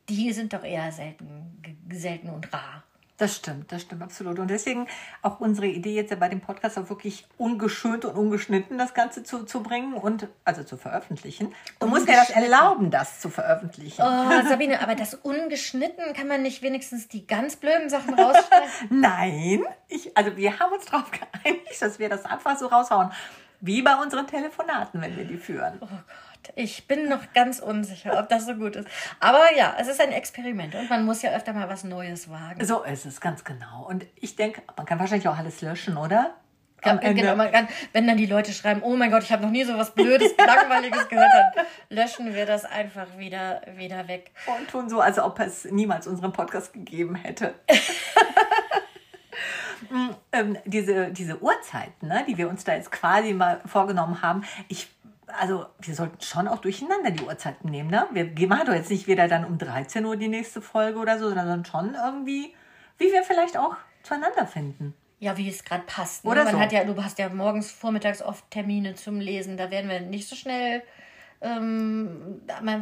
die 0.10 0.34
sind 0.34 0.54
doch 0.54 0.64
eher 0.64 0.92
selten, 0.92 1.62
selten 1.92 2.30
und 2.30 2.52
rar. 2.52 2.84
Das 3.20 3.36
stimmt, 3.36 3.70
das 3.74 3.82
stimmt 3.82 4.02
absolut. 4.02 4.40
Und 4.40 4.48
deswegen 4.48 4.88
auch 5.22 5.42
unsere 5.42 5.68
Idee 5.68 5.94
jetzt 5.94 6.10
ja 6.10 6.16
bei 6.16 6.30
dem 6.30 6.40
Podcast 6.40 6.80
auch 6.80 6.88
wirklich 6.88 7.28
ungeschönt 7.38 8.06
und 8.06 8.16
ungeschnitten 8.16 8.78
das 8.78 8.94
Ganze 8.94 9.24
zu, 9.24 9.44
zu 9.44 9.62
bringen 9.62 9.94
und 9.94 10.30
also 10.46 10.64
zu 10.64 10.78
veröffentlichen. 10.78 11.54
Du 11.82 11.88
musst 11.88 12.08
ja 12.08 12.16
das 12.16 12.30
erlauben, 12.30 12.92
das 12.92 13.20
zu 13.20 13.30
veröffentlichen. 13.30 14.02
Oh, 14.02 14.48
Sabine, 14.48 14.82
aber 14.82 14.96
das 14.96 15.16
ungeschnitten 15.16 16.14
kann 16.14 16.30
man 16.30 16.42
nicht 16.42 16.62
wenigstens 16.62 17.10
die 17.10 17.28
ganz 17.28 17.58
blöden 17.58 17.90
Sachen 17.90 18.14
rausschneiden? 18.14 18.70
Nein, 18.90 19.64
ich, 19.90 20.16
also 20.16 20.38
wir 20.38 20.58
haben 20.58 20.72
uns 20.72 20.86
darauf 20.86 21.12
geeinigt, 21.12 21.82
dass 21.82 22.00
wir 22.00 22.08
das 22.08 22.24
einfach 22.24 22.58
so 22.58 22.68
raushauen. 22.68 23.12
Wie 23.60 23.82
bei 23.82 23.96
unseren 24.02 24.28
Telefonaten, 24.28 25.02
wenn 25.02 25.18
wir 25.18 25.26
die 25.26 25.36
führen. 25.36 25.74
Oh 25.82 25.88
Gott. 25.88 26.06
Ich 26.56 26.88
bin 26.88 27.10
noch 27.10 27.34
ganz 27.34 27.60
unsicher, 27.60 28.18
ob 28.20 28.30
das 28.30 28.46
so 28.46 28.56
gut 28.56 28.76
ist. 28.76 28.88
Aber 29.20 29.54
ja, 29.56 29.76
es 29.80 29.88
ist 29.88 30.02
ein 30.02 30.12
Experiment 30.12 30.76
und 30.76 30.90
man 30.90 31.06
muss 31.06 31.22
ja 31.22 31.32
öfter 31.32 31.54
mal 31.54 31.70
was 31.70 31.84
Neues 31.84 32.30
wagen. 32.30 32.64
So 32.66 32.84
ist 32.84 33.06
es, 33.06 33.22
ganz 33.22 33.44
genau. 33.44 33.86
Und 33.88 34.06
ich 34.16 34.36
denke, 34.36 34.62
man 34.76 34.86
kann 34.86 35.00
wahrscheinlich 35.00 35.28
auch 35.28 35.38
alles 35.38 35.62
löschen, 35.62 35.98
oder? 35.98 36.36
Ja, 36.86 36.96
genau, 36.96 37.36
man 37.36 37.52
kann, 37.52 37.68
wenn 37.92 38.08
dann 38.08 38.18
die 38.18 38.26
Leute 38.26 38.54
schreiben, 38.54 38.82
oh 38.84 38.96
mein 38.96 39.12
Gott, 39.12 39.24
ich 39.24 39.32
habe 39.32 39.44
noch 39.44 39.52
nie 39.52 39.64
so 39.64 39.78
was 39.78 39.92
Blödes, 39.94 40.34
Langweiliges 40.38 41.10
gehört, 41.10 41.30
dann 41.56 41.66
löschen 41.90 42.34
wir 42.34 42.46
das 42.46 42.64
einfach 42.64 43.18
wieder, 43.18 43.62
wieder 43.76 44.08
weg. 44.08 44.32
Und 44.46 44.70
tun 44.70 44.90
so, 44.90 45.02
als 45.02 45.20
ob 45.20 45.40
es 45.40 45.66
niemals 45.66 46.08
unseren 46.08 46.32
Podcast 46.32 46.72
gegeben 46.74 47.16
hätte. 47.16 47.56
ähm, 50.32 50.58
diese, 50.66 51.12
diese 51.12 51.42
Uhrzeiten, 51.42 52.08
ne, 52.08 52.24
die 52.28 52.38
wir 52.38 52.50
uns 52.50 52.64
da 52.64 52.74
jetzt 52.74 52.92
quasi 52.92 53.34
mal 53.34 53.62
vorgenommen 53.66 54.22
haben, 54.22 54.44
ich 54.68 54.88
also 55.40 55.66
wir 55.80 55.96
sollten 55.96 56.22
schon 56.22 56.48
auch 56.48 56.60
durcheinander 56.60 57.12
die 57.12 57.24
Uhrzeiten 57.24 57.70
nehmen, 57.70 57.90
ne? 57.90 58.08
Wir 58.12 58.48
machen 58.48 58.68
doch 58.68 58.74
jetzt 58.74 58.90
nicht 58.90 59.08
wieder 59.08 59.28
dann 59.28 59.46
um 59.46 59.58
13 59.58 60.06
Uhr 60.06 60.18
die 60.18 60.28
nächste 60.28 60.62
Folge 60.62 61.00
oder 61.00 61.18
so, 61.18 61.30
sondern 61.30 61.66
schon 61.66 61.96
irgendwie, 61.96 62.54
wie 62.98 63.12
wir 63.12 63.24
vielleicht 63.24 63.58
auch 63.58 63.76
zueinander 64.04 64.46
finden. 64.46 64.94
Ja, 65.20 65.38
wie 65.38 65.50
es 65.50 65.66
gerade 65.66 65.84
passt. 65.86 66.24
Ne? 66.24 66.32
Oder 66.32 66.46
Man 66.46 66.54
so. 66.54 66.60
hat 66.60 66.72
ja, 66.72 66.84
du 66.84 67.04
hast 67.04 67.20
ja 67.20 67.30
morgens, 67.30 67.72
vormittags 67.72 68.22
oft 68.22 68.50
Termine 68.52 68.96
zum 68.96 69.20
Lesen, 69.20 69.58
da 69.58 69.70
werden 69.72 69.90
wir 69.90 70.00
nicht 70.02 70.28
so 70.28 70.36
schnell 70.36 70.82
ähm, 71.42 72.42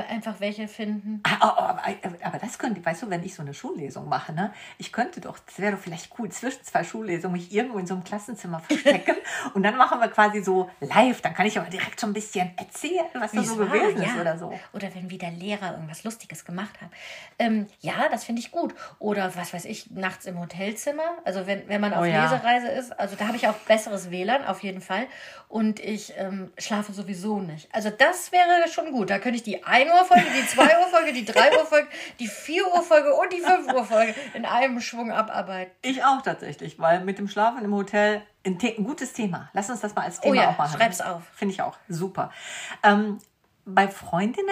einfach 0.09 0.39
welche 0.39 0.67
finden. 0.67 1.21
Ah, 1.23 1.37
oh, 1.41 1.53
oh, 1.57 2.09
aber 2.23 2.39
das 2.39 2.57
könnte, 2.57 2.83
weißt 2.83 3.03
du, 3.03 3.09
wenn 3.09 3.23
ich 3.23 3.35
so 3.35 3.43
eine 3.43 3.53
Schullesung 3.53 4.09
mache, 4.09 4.33
ne? 4.33 4.51
Ich 4.79 4.91
könnte 4.91 5.21
doch, 5.21 5.37
das 5.39 5.59
wäre 5.59 5.73
doch 5.73 5.79
vielleicht 5.79 6.11
cool, 6.17 6.29
zwischen 6.29 6.63
zwei 6.63 6.83
Schullesungen 6.83 7.37
mich 7.37 7.53
irgendwo 7.53 7.77
in 7.77 7.85
so 7.85 7.93
einem 7.93 8.03
Klassenzimmer 8.03 8.59
verstecken 8.59 9.15
und 9.53 9.61
dann 9.61 9.77
machen 9.77 9.99
wir 9.99 10.07
quasi 10.07 10.41
so 10.41 10.69
live. 10.79 11.21
Dann 11.21 11.35
kann 11.35 11.45
ich 11.45 11.57
aber 11.59 11.69
direkt 11.69 12.01
schon 12.01 12.09
ein 12.09 12.13
bisschen 12.13 12.51
erzählen, 12.57 13.05
was 13.13 13.31
da 13.31 13.43
so 13.43 13.57
gewesen 13.57 14.01
ja. 14.01 14.09
ist 14.09 14.17
oder 14.19 14.37
so. 14.37 14.51
Oder 14.73 14.93
wenn 14.95 15.09
wieder 15.09 15.29
Lehrer 15.29 15.73
irgendwas 15.73 16.03
Lustiges 16.03 16.43
gemacht 16.43 16.81
haben. 16.81 16.91
Ähm, 17.37 17.67
ja, 17.81 18.09
das 18.09 18.23
finde 18.23 18.41
ich 18.41 18.51
gut. 18.51 18.73
Oder 18.97 19.35
was 19.35 19.53
weiß 19.53 19.65
ich, 19.65 19.91
nachts 19.91 20.25
im 20.25 20.39
Hotelzimmer. 20.39 21.17
Also 21.25 21.45
wenn, 21.45 21.67
wenn 21.69 21.81
man 21.81 21.93
auf 21.93 22.01
oh, 22.01 22.05
ja. 22.05 22.23
Lesereise 22.23 22.69
ist, 22.69 22.99
also 22.99 23.15
da 23.15 23.27
habe 23.27 23.37
ich 23.37 23.47
auch 23.47 23.53
besseres 23.53 24.09
WLAN 24.09 24.45
auf 24.45 24.63
jeden 24.63 24.81
Fall. 24.81 25.05
Und 25.47 25.79
ich 25.79 26.13
ähm, 26.17 26.51
schlafe 26.57 26.91
sowieso 26.91 27.39
nicht. 27.39 27.73
Also 27.73 27.89
das 27.89 28.31
wäre 28.31 28.46
wäre 28.47 28.67
schon 28.69 28.91
gut. 28.91 29.09
Da 29.09 29.19
könnte 29.19 29.37
ich 29.37 29.43
die 29.43 29.63
1 29.63 29.91
Uhr 29.91 30.05
Folge, 30.05 30.25
die 30.39 30.47
2 30.47 30.63
Uhr 30.63 30.87
Folge, 30.87 31.13
die 31.13 31.25
3 31.25 31.57
Uhr 31.57 31.65
Folge, 31.65 31.87
die 32.19 32.27
4 32.27 32.67
Uhr 32.67 32.81
Folge 32.81 33.13
und 33.13 33.31
die 33.33 33.41
5 33.41 33.73
Uhr 33.73 33.85
Folge 33.85 34.15
in 34.33 34.45
einem 34.45 34.79
Schwung 34.81 35.11
abarbeiten. 35.11 35.71
Ich 35.81 36.03
auch 36.03 36.21
tatsächlich, 36.21 36.79
weil 36.79 37.03
mit 37.03 37.17
dem 37.19 37.27
Schlafen 37.27 37.63
im 37.63 37.73
Hotel 37.73 38.21
ein, 38.45 38.57
ein 38.61 38.83
gutes 38.83 39.13
Thema. 39.13 39.49
Lass 39.53 39.69
uns 39.69 39.81
das 39.81 39.95
mal 39.95 40.03
als 40.03 40.19
Thema 40.19 40.33
oh 40.33 40.35
ja, 40.35 40.49
auch 40.49 40.57
machen. 40.57 40.77
Schreib's 40.77 41.01
auf. 41.01 41.23
Finde 41.33 41.53
ich 41.53 41.61
auch 41.61 41.77
super. 41.87 42.31
Ähm, 42.83 43.19
bei 43.65 43.87
Freundinnen 43.87 44.47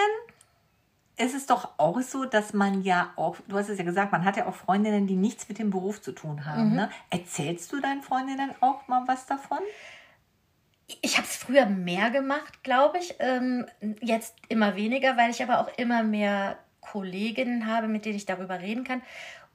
ist 1.18 1.34
es 1.34 1.46
doch 1.46 1.70
auch 1.78 2.02
so, 2.02 2.26
dass 2.26 2.54
man 2.54 2.84
ja 2.84 3.12
auch, 3.16 3.38
du 3.48 3.58
hast 3.58 3.70
es 3.70 3.78
ja 3.78 3.86
gesagt, 3.86 4.12
man 4.12 4.26
hat 4.26 4.36
ja 4.36 4.48
auch 4.48 4.56
Freundinnen, 4.56 5.08
die 5.08 5.16
nichts 5.16 5.48
mit 5.48 5.60
dem 5.60 5.70
Beruf 5.70 6.02
zu 6.02 6.12
tun 6.12 6.46
haben. 6.46 6.72
Mhm. 6.72 6.76
Ne? 6.76 6.90
Erzählst 7.10 7.72
du 7.72 7.80
deinen 7.80 8.02
Freundinnen 8.02 8.52
auch 8.60 8.88
mal 8.88 9.04
was 9.08 9.26
davon? 9.26 9.60
Ich 11.02 11.18
habe 11.18 11.28
es 11.28 11.36
früher 11.36 11.66
mehr 11.66 12.12
gemacht, 12.12 12.64
glaube 12.64 13.00
ich. 13.00 13.16
Ähm, 13.20 13.66
jetzt 14.02 14.36
immer 14.50 14.76
weniger, 14.76 15.18
weil 15.18 15.32
ich 15.32 15.42
aber 15.42 15.60
auch 15.60 15.78
immer 15.78 16.04
mehr 16.04 16.58
Kolleginnen 16.82 17.66
habe, 17.66 17.88
mit 17.88 18.06
denen 18.06 18.18
ich 18.18 18.26
darüber 18.26 18.60
reden 18.62 18.84
kann. 18.84 19.02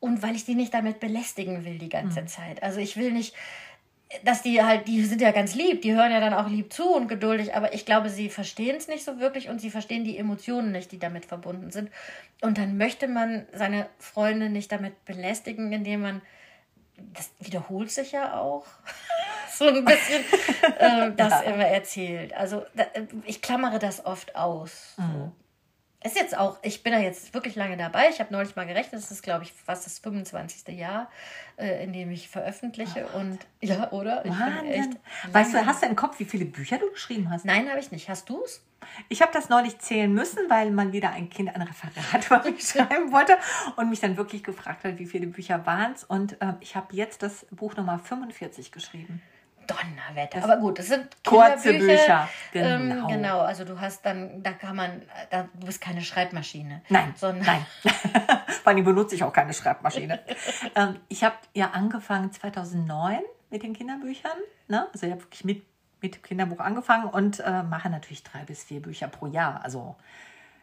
Und 0.01 0.23
weil 0.23 0.35
ich 0.35 0.45
die 0.45 0.55
nicht 0.55 0.75
damit 0.75 0.99
belästigen 0.99 1.65
will 1.65 1.79
die 1.79 1.89
ganze 1.89 2.23
mhm. 2.23 2.27
Zeit. 2.27 2.63
Also 2.63 2.81
ich 2.81 2.97
will 2.97 3.13
nicht, 3.13 3.35
dass 4.25 4.43
die 4.43 4.63
halt, 4.63 4.89
die 4.89 5.05
sind 5.05 5.21
ja 5.21 5.31
ganz 5.31 5.55
lieb, 5.55 5.83
die 5.83 5.95
hören 5.95 6.11
ja 6.11 6.21
dann 6.21 6.35
auch 6.35 6.49
lieb 6.49 6.73
zu 6.73 6.93
und 6.93 7.07
geduldig, 7.07 7.55
aber 7.55 7.75
ich 7.75 7.87
glaube, 7.87 8.11
sie 8.11 8.29
verstehen 8.29 8.77
es 8.77 8.89
nicht 8.89 9.05
so 9.05 9.21
wirklich 9.21 9.49
und 9.49 9.61
sie 9.61 9.71
verstehen 9.71 10.05
die 10.05 10.19
Emotionen 10.19 10.73
nicht, 10.73 10.91
die 10.91 10.99
damit 10.99 11.27
verbunden 11.27 11.71
sind. 11.71 11.91
Und 12.41 12.59
dann 12.59 12.77
möchte 12.77 13.07
man 13.07 13.47
seine 13.53 13.89
Freunde 13.99 14.51
nicht 14.51 14.73
damit 14.73 15.05
belästigen, 15.05 15.73
indem 15.73 16.01
man, 16.01 16.23
das 16.97 17.31
wiederholt 17.39 17.91
sich 17.91 18.13
ja 18.13 18.39
auch. 18.39 18.67
so 19.61 19.69
ein 19.69 19.85
bisschen 19.85 20.25
äh, 20.79 21.13
das 21.17 21.31
ja. 21.31 21.41
immer 21.53 21.67
erzählt. 21.67 22.35
Also 22.35 22.65
da, 22.75 22.85
ich 23.25 23.43
klammere 23.43 23.79
das 23.79 24.05
oft 24.05 24.35
aus. 24.35 24.95
Mhm. 24.97 25.33
Ist 26.03 26.17
jetzt 26.17 26.37
auch, 26.37 26.59
ich 26.63 26.83
bin 26.83 26.95
da 26.95 26.99
jetzt 26.99 27.35
wirklich 27.35 27.57
lange 27.57 27.77
dabei. 27.77 28.09
Ich 28.09 28.21
habe 28.21 28.33
neulich 28.33 28.57
mal 28.57 28.67
gerechnet, 28.67 29.03
das 29.03 29.11
ist, 29.11 29.23
glaube 29.23 29.45
ich, 29.45 29.53
fast 29.53 29.85
das 29.85 29.99
25. 29.99 30.75
Jahr, 30.75 31.11
äh, 31.59 31.85
in 31.85 31.93
dem 31.93 32.11
ich 32.11 32.27
veröffentliche. 32.31 33.07
Oh, 33.13 33.19
und 33.19 33.39
ja, 33.61 33.93
oder? 33.93 34.25
Ich 34.25 34.33
echt 34.71 34.97
weißt 35.31 35.53
du, 35.53 35.67
hast 35.67 35.83
du 35.83 35.87
im 35.87 35.97
Kopf, 35.97 36.19
wie 36.19 36.25
viele 36.25 36.47
Bücher 36.47 36.79
du 36.79 36.91
geschrieben 36.91 37.29
hast? 37.31 37.45
Nein, 37.45 37.69
habe 37.69 37.81
ich 37.81 37.93
nicht. 37.93 38.09
Hast 38.09 38.31
du 38.31 38.43
es? 38.43 38.65
Ich 39.11 39.21
habe 39.21 39.31
das 39.35 39.51
neulich 39.51 39.79
zählen 39.79 40.11
müssen, 40.11 40.39
weil 40.49 40.71
mal 40.71 40.91
wieder 40.95 41.11
ein 41.11 41.29
Kind 41.29 41.55
ein 41.55 41.61
Referat 41.61 42.27
über 42.27 42.51
mich 42.51 42.67
schreiben 42.67 43.13
wollte 43.13 43.37
und 43.77 43.91
mich 43.91 44.01
dann 44.01 44.17
wirklich 44.17 44.43
gefragt 44.43 44.85
hat, 44.85 44.99
wie 44.99 45.05
viele 45.05 45.27
Bücher 45.27 45.67
waren 45.67 45.93
es. 45.93 46.05
Und 46.05 46.41
äh, 46.41 46.55
ich 46.61 46.77
habe 46.77 46.97
jetzt 46.97 47.23
das 47.23 47.45
Buch 47.51 47.77
Nummer 47.77 47.99
45 47.99 48.73
geschrieben. 48.73 49.21
Donnerwetter. 49.71 50.45
Aber 50.45 50.57
gut, 50.57 50.79
das 50.79 50.89
sind 50.89 51.09
kurze 51.25 51.73
Bücher. 51.75 52.29
Genau. 52.53 52.69
Ähm, 52.69 53.09
genau, 53.09 53.41
also 53.41 53.65
du 53.65 53.81
hast 53.81 54.05
dann, 54.05 54.43
da 54.43 54.53
kann 54.53 54.77
man, 54.77 55.03
da, 55.31 55.49
du 55.55 55.67
bist 55.67 55.81
keine 55.81 56.03
Schreibmaschine. 56.03 56.83
Nein, 56.89 57.15
sondern 57.17 57.47
nein. 57.47 57.67
Vor 58.63 58.73
allem 58.73 58.85
benutze 58.85 59.15
ich 59.15 59.25
auch 59.25 59.33
keine 59.33 59.53
Schreibmaschine. 59.53 60.21
ähm, 60.75 60.97
ich 61.09 61.25
habe 61.25 61.37
ja 61.55 61.71
angefangen 61.71 62.33
2009 62.33 63.21
mit 63.51 63.63
den 63.63 63.73
Kinderbüchern. 63.73 64.39
Ne? 64.69 64.89
Also 64.93 65.07
ich 65.07 65.13
habe 65.13 65.23
wirklich 65.23 65.45
mit, 65.45 65.65
mit 66.01 66.23
Kinderbuch 66.23 66.61
angefangen 66.61 67.05
und 67.05 67.41
äh, 67.41 67.63
mache 67.63 67.91
natürlich 67.91 68.23
drei 68.23 68.41
bis 68.41 68.65
vier 68.65 68.81
Bücher 68.81 69.09
pro 69.09 69.27
Jahr. 69.27 69.63
Also 69.65 69.97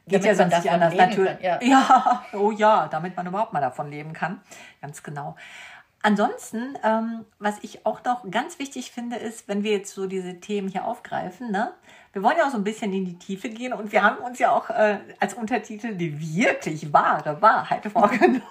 geht 0.08 0.24
damit 0.24 0.26
ja 0.26 0.36
sonst 0.36 0.64
nicht 0.64 0.72
anders. 0.72 0.96
Natürlich. 0.96 1.42
Kann, 1.42 1.42
ja. 1.42 1.60
ja, 1.62 2.26
oh 2.34 2.52
ja, 2.52 2.88
damit 2.88 3.16
man 3.16 3.28
überhaupt 3.28 3.54
mal 3.54 3.62
davon 3.62 3.90
leben 3.90 4.14
kann. 4.14 4.42
Ganz 4.82 5.04
genau. 5.04 5.36
Ansonsten, 6.04 6.78
ähm, 6.84 7.26
was 7.40 7.58
ich 7.64 7.86
auch 7.86 8.04
noch 8.04 8.30
ganz 8.30 8.60
wichtig 8.60 8.92
finde, 8.92 9.18
ist, 9.18 9.48
wenn 9.48 9.64
wir 9.64 9.72
jetzt 9.72 9.94
so 9.94 10.08
diese 10.08 10.40
Themen 10.40 10.70
hier 10.70 10.86
aufgreifen, 10.86 11.52
ne? 11.52 11.74
Wir 12.18 12.24
wollen 12.24 12.38
ja 12.38 12.48
auch 12.48 12.52
so 12.52 12.58
ein 12.58 12.64
bisschen 12.64 12.92
in 12.94 13.06
die 13.06 13.20
Tiefe 13.20 13.48
gehen 13.48 13.74
und 13.74 13.92
wir 13.92 14.02
haben 14.02 14.18
uns 14.18 14.40
ja 14.40 14.50
auch 14.50 14.72
äh, 14.72 14.98
als 15.20 15.36
Untertitel 15.36 15.94
die 15.94 16.20
wirklich 16.20 16.92
wahre 16.92 17.40
Wahrheit 17.44 17.86
vorgenommen. 17.94 18.42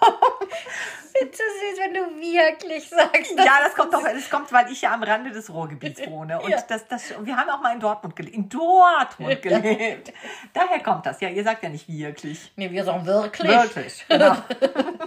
Bitte 1.13 1.39
süß, 1.39 1.79
wenn 1.81 1.95
du 1.95 2.01
wirklich 2.21 2.89
sagst. 2.89 3.33
Ja, 3.37 3.59
das 3.65 3.75
kommt 3.75 3.93
doch, 3.93 4.05
das 4.05 4.31
kommt, 4.31 4.53
weil 4.53 4.71
ich 4.71 4.83
ja 4.83 4.93
am 4.93 5.03
Rande 5.03 5.33
des 5.33 5.53
Ruhrgebiets 5.53 6.07
wohne. 6.07 6.41
Und 6.41 6.51
ja. 6.51 6.61
das, 6.69 6.87
das, 6.87 7.13
wir 7.21 7.37
haben 7.37 7.51
auch 7.51 7.61
mal 7.61 7.73
in 7.73 7.81
Dortmund 7.81 8.15
gelebt. 8.15 8.37
In 8.37 8.49
Dortmund 8.49 9.43
gelebt. 9.43 10.13
Daher 10.53 10.81
kommt 10.81 11.07
das. 11.07 11.21
Ja, 11.21 11.29
ihr 11.29 11.43
sagt 11.43 11.65
ja 11.65 11.69
nicht 11.69 11.89
wirklich. 11.89 12.53
Nee, 12.55 12.71
wir 12.71 12.85
sagen 12.85 13.05
wirklich. 13.05 13.51
Wirklich, 13.51 14.07
genau. 14.09 14.37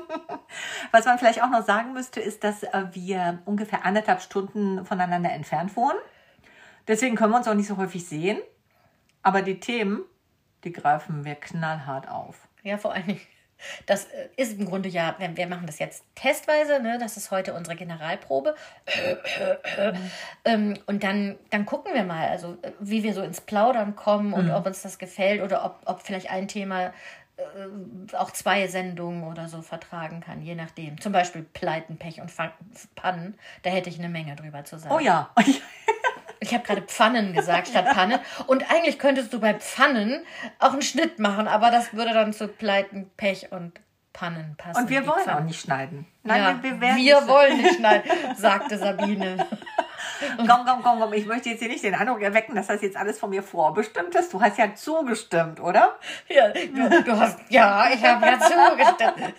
Was 0.92 1.06
man 1.06 1.18
vielleicht 1.18 1.42
auch 1.42 1.50
noch 1.50 1.64
sagen 1.64 1.94
müsste, 1.94 2.20
ist, 2.20 2.44
dass 2.44 2.64
äh, 2.64 2.86
wir 2.92 3.40
ungefähr 3.46 3.86
anderthalb 3.86 4.22
Stunden 4.22 4.84
voneinander 4.84 5.32
entfernt 5.32 5.78
wohnen. 5.78 5.98
Deswegen 6.90 7.16
können 7.16 7.32
wir 7.32 7.38
uns 7.38 7.48
auch 7.48 7.54
nicht 7.54 7.68
so 7.68 7.78
häufig 7.78 8.06
sehen. 8.06 8.40
Aber 9.22 9.44
die 9.44 9.60
Themen, 9.60 10.04
die 10.64 10.74
greifen 10.74 11.24
wir 11.24 11.36
knallhart 11.36 12.10
auf. 12.10 12.48
Ja, 12.64 12.78
vor 12.78 12.94
allen 12.94 13.06
Dingen. 13.06 13.22
Das 13.86 14.06
äh, 14.06 14.30
ist 14.38 14.58
im 14.58 14.66
Grunde 14.66 14.90
ja, 14.90 15.16
wir 15.20 15.48
machen 15.48 15.68
das 15.68 15.80
jetzt 15.80 16.04
testweise, 16.16 16.82
ne? 16.82 16.98
das 16.98 17.18
ist 17.18 17.30
heute 17.30 17.54
unsere 17.54 17.76
Generalprobe. 17.76 18.56
ähm, 20.46 20.78
und 20.86 21.04
dann, 21.04 21.38
dann 21.50 21.66
gucken 21.66 21.94
wir 21.94 22.06
mal, 22.06 22.30
also 22.30 22.58
wie 22.80 23.04
wir 23.04 23.14
so 23.14 23.22
ins 23.22 23.42
Plaudern 23.42 23.98
kommen 23.98 24.32
und 24.32 24.46
mhm. 24.46 24.52
ob 24.54 24.66
uns 24.66 24.82
das 24.82 24.98
gefällt 24.98 25.42
oder 25.42 25.66
ob, 25.66 25.82
ob 25.86 26.02
vielleicht 26.02 26.32
ein 26.32 26.48
Thema 26.48 26.94
äh, 27.36 28.16
auch 28.16 28.32
zwei 28.32 28.68
Sendungen 28.68 29.26
oder 29.26 29.50
so 29.50 29.62
vertragen 29.62 30.22
kann, 30.22 30.42
je 30.42 30.56
nachdem. 30.56 31.00
Zum 31.02 31.12
Beispiel 31.12 31.44
Pleiten, 31.44 31.98
Pech 31.98 32.22
und 32.22 32.32
Pannen. 32.96 33.38
Da 33.64 33.70
hätte 33.70 33.90
ich 33.90 34.00
eine 34.00 34.10
Menge 34.10 34.38
drüber 34.38 34.64
zu 34.64 34.80
sagen. 34.80 34.96
Oh 34.96 35.00
ja. 35.00 35.30
Ich 36.40 36.54
habe 36.54 36.64
gerade 36.64 36.82
Pfannen 36.84 37.34
gesagt 37.34 37.68
statt 37.68 37.86
Panne. 37.94 38.22
Und 38.48 38.70
eigentlich 38.72 39.00
könntest 39.00 39.34
du 39.34 39.40
bei 39.40 39.54
Pfannen 39.54 40.26
auch 40.60 40.74
einen 40.74 40.82
Schnitt 40.82 41.20
machen, 41.20 41.48
aber 41.48 41.72
das 41.72 41.94
würde 41.94 42.14
dann 42.14 42.34
zu 42.34 42.48
Pleiten, 42.48 43.12
Pech 43.18 43.52
und 43.52 43.80
Pannen 44.14 44.56
passen. 44.58 44.84
Und 44.84 44.90
wir 44.90 45.06
wollen 45.06 45.24
Pfannen. 45.24 45.40
auch 45.40 45.44
nicht 45.44 45.62
schneiden. 45.62 46.08
Nein, 46.24 46.42
ja, 46.42 46.64
wir, 46.64 46.82
wir, 46.82 46.96
wir 46.96 47.28
wollen 47.28 47.58
nicht 47.58 47.76
schneiden, 47.76 48.10
sagte 48.36 48.78
Sabine. 48.78 49.48
komm, 50.38 50.48
komm, 50.66 50.84
komm, 50.84 51.00
komm. 51.00 51.14
Ich 51.14 51.26
möchte 51.26 51.50
jetzt 51.50 51.60
hier 51.60 51.70
nicht 51.70 51.84
den 51.84 51.96
Eindruck 51.96 52.22
erwecken, 52.22 52.56
dass 52.56 52.68
das 52.68 52.82
jetzt 52.82 52.98
alles 52.98 53.20
von 53.20 53.30
mir 53.30 53.44
vorbestimmt 53.44 54.16
ist. 54.16 54.34
Du 54.34 54.42
hast 54.42 54.58
ja 54.58 54.74
zugestimmt, 54.74 55.60
oder? 55.60 55.98
Ja, 56.28 56.50
du, 56.50 57.04
du 57.04 57.20
hast, 57.20 57.40
ja, 57.50 57.90
ich 57.94 58.04
habe 58.04 58.26
ja 58.26 58.40
zugestimmt. 58.40 59.34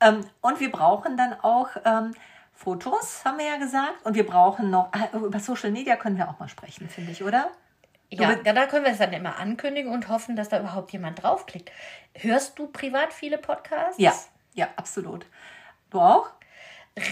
Ähm, 0.00 0.24
und 0.40 0.60
wir 0.60 0.70
brauchen 0.70 1.16
dann 1.16 1.34
auch 1.40 1.70
ähm, 1.84 2.14
Fotos, 2.58 3.24
haben 3.24 3.38
wir 3.38 3.46
ja 3.46 3.56
gesagt. 3.56 4.04
Und 4.04 4.16
wir 4.16 4.26
brauchen 4.26 4.68
noch, 4.68 4.88
ah, 4.90 5.16
über 5.16 5.38
Social 5.38 5.70
Media 5.70 5.94
können 5.94 6.18
wir 6.18 6.28
auch 6.28 6.40
mal 6.40 6.48
sprechen, 6.48 6.88
finde 6.88 7.12
ich, 7.12 7.22
oder? 7.22 7.52
Ja, 8.10 8.36
ja, 8.44 8.52
da 8.52 8.66
können 8.66 8.84
wir 8.84 8.90
es 8.90 8.98
dann 8.98 9.12
immer 9.12 9.36
ankündigen 9.36 9.92
und 9.92 10.08
hoffen, 10.08 10.34
dass 10.34 10.48
da 10.48 10.58
überhaupt 10.58 10.92
jemand 10.92 11.22
draufklickt. 11.22 11.70
Hörst 12.14 12.58
du 12.58 12.66
privat 12.66 13.12
viele 13.12 13.38
Podcasts? 13.38 14.00
Ja, 14.00 14.12
ja, 14.54 14.66
absolut. 14.74 15.26
Du 15.90 16.00
auch? 16.00 16.30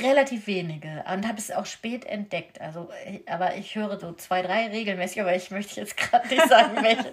Relativ 0.02 0.48
wenige 0.48 1.04
und 1.12 1.28
habe 1.28 1.38
es 1.38 1.52
auch 1.52 1.66
spät 1.66 2.04
entdeckt. 2.06 2.60
Also, 2.60 2.90
aber 3.26 3.54
ich 3.54 3.76
höre 3.76 4.00
so 4.00 4.14
zwei, 4.14 4.42
drei 4.42 4.66
regelmäßig, 4.66 5.20
aber 5.20 5.36
ich 5.36 5.52
möchte 5.52 5.80
jetzt 5.80 5.96
gerade 5.96 6.26
nicht 6.26 6.48
sagen, 6.48 6.76
welche. 6.82 7.12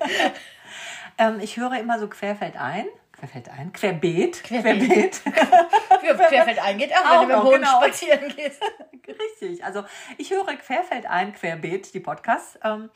ähm, 1.20 1.40
ich 1.40 1.58
höre 1.58 1.80
immer 1.80 2.00
so 2.00 2.08
querfeld 2.08 2.56
ein. 2.58 2.88
Querfeld 3.12 3.48
ein? 3.50 3.72
Querbeet. 3.74 4.44
Querbeet. 4.44 5.22
querfeld 6.04 6.62
ein 6.64 6.78
geht 6.78 6.94
auch, 6.94 7.22
wenn 7.22 7.22
du 7.22 7.28
mit 7.28 7.36
dem 7.36 7.44
Hund 7.44 7.56
genau. 7.56 7.82
spazieren 7.82 8.28
gehst. 8.36 8.62
Richtig. 9.08 9.64
Also 9.64 9.84
ich 10.18 10.32
höre 10.32 10.46
querfeld 10.56 11.06
ein, 11.06 11.34
querbeet, 11.34 11.94
die 11.94 12.00
Podcasts. 12.00 12.60
Ähm, 12.64 12.90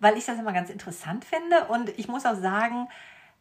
weil 0.00 0.16
ich 0.18 0.26
das 0.26 0.38
immer 0.38 0.52
ganz 0.52 0.70
interessant 0.70 1.24
finde. 1.24 1.64
Und 1.66 1.88
ich 1.98 2.08
muss 2.08 2.26
auch 2.26 2.36
sagen, 2.36 2.88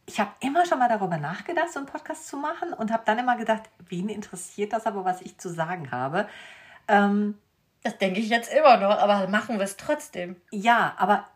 ich 0.06 0.20
habe 0.20 0.32
immer 0.40 0.66
schon 0.66 0.80
mal 0.80 0.90
darüber 0.90 1.18
nachgedacht, 1.18 1.72
so 1.72 1.80
einen 1.80 1.88
Podcast 1.88 2.28
zu 2.28 2.38
machen 2.38 2.74
und 2.74 2.92
habe 2.92 3.04
dann 3.06 3.20
immer 3.20 3.38
gedacht, 3.38 3.64
wen 3.88 4.10
interessiert 4.10 4.74
das 4.74 4.86
aber, 4.86 5.06
was 5.06 5.22
ich 5.22 5.38
zu 5.38 5.50
sagen 5.50 5.92
habe. 5.92 6.28
Ähm, 6.88 7.38
das 7.84 7.98
denke 7.98 8.20
ich 8.20 8.30
jetzt 8.30 8.54
immer 8.54 8.78
noch, 8.78 8.98
aber 8.98 9.28
machen 9.28 9.58
wir 9.58 9.66
es 9.66 9.78
trotzdem. 9.78 10.38
Ja, 10.52 10.94
aber 10.98 11.28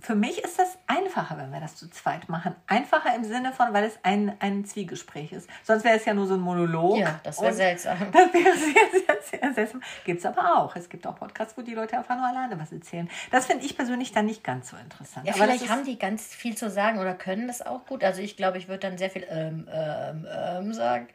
für 0.00 0.14
mich 0.14 0.42
ist 0.42 0.58
das 0.58 0.78
einfacher, 0.86 1.36
wenn 1.38 1.52
wir 1.52 1.60
das 1.60 1.76
zu 1.76 1.88
zweit 1.90 2.28
machen. 2.28 2.54
Einfacher 2.66 3.14
im 3.14 3.24
Sinne 3.24 3.52
von, 3.52 3.72
weil 3.72 3.84
es 3.84 3.98
ein, 4.02 4.34
ein 4.40 4.64
Zwiegespräch 4.64 5.32
ist. 5.32 5.48
Sonst 5.62 5.84
wäre 5.84 5.96
es 5.96 6.04
ja 6.04 6.14
nur 6.14 6.26
so 6.26 6.34
ein 6.34 6.40
Monolog. 6.40 6.98
Ja, 6.98 7.20
das 7.22 7.40
wäre 7.40 7.52
seltsam. 7.52 7.98
Das 8.12 8.32
wäre 8.32 8.56
sehr, 8.56 8.90
sehr, 8.92 9.18
sehr 9.22 9.54
seltsam. 9.54 9.82
Gibt 10.04 10.20
es 10.20 10.26
aber 10.26 10.56
auch. 10.56 10.74
Es 10.76 10.88
gibt 10.88 11.06
auch 11.06 11.16
Podcasts, 11.16 11.56
wo 11.56 11.62
die 11.62 11.74
Leute 11.74 11.98
einfach 11.98 12.16
nur 12.16 12.26
alleine 12.26 12.58
was 12.58 12.72
erzählen. 12.72 13.08
Das 13.30 13.46
finde 13.46 13.64
ich 13.64 13.76
persönlich 13.76 14.12
dann 14.12 14.26
nicht 14.26 14.42
ganz 14.42 14.70
so 14.70 14.76
interessant. 14.76 15.26
Ja, 15.26 15.34
aber 15.34 15.44
vielleicht 15.44 15.68
haben 15.68 15.84
die 15.84 15.98
ganz 15.98 16.34
viel 16.34 16.56
zu 16.56 16.70
sagen 16.70 16.98
oder 16.98 17.14
können 17.14 17.46
das 17.46 17.64
auch 17.64 17.84
gut. 17.86 18.02
Also 18.04 18.22
ich 18.22 18.36
glaube, 18.36 18.58
ich 18.58 18.68
würde 18.68 18.80
dann 18.80 18.98
sehr 18.98 19.10
viel 19.10 19.26
ähm, 19.28 19.68
ähm, 19.72 20.26
ähm 20.30 20.72
sagen. 20.72 21.08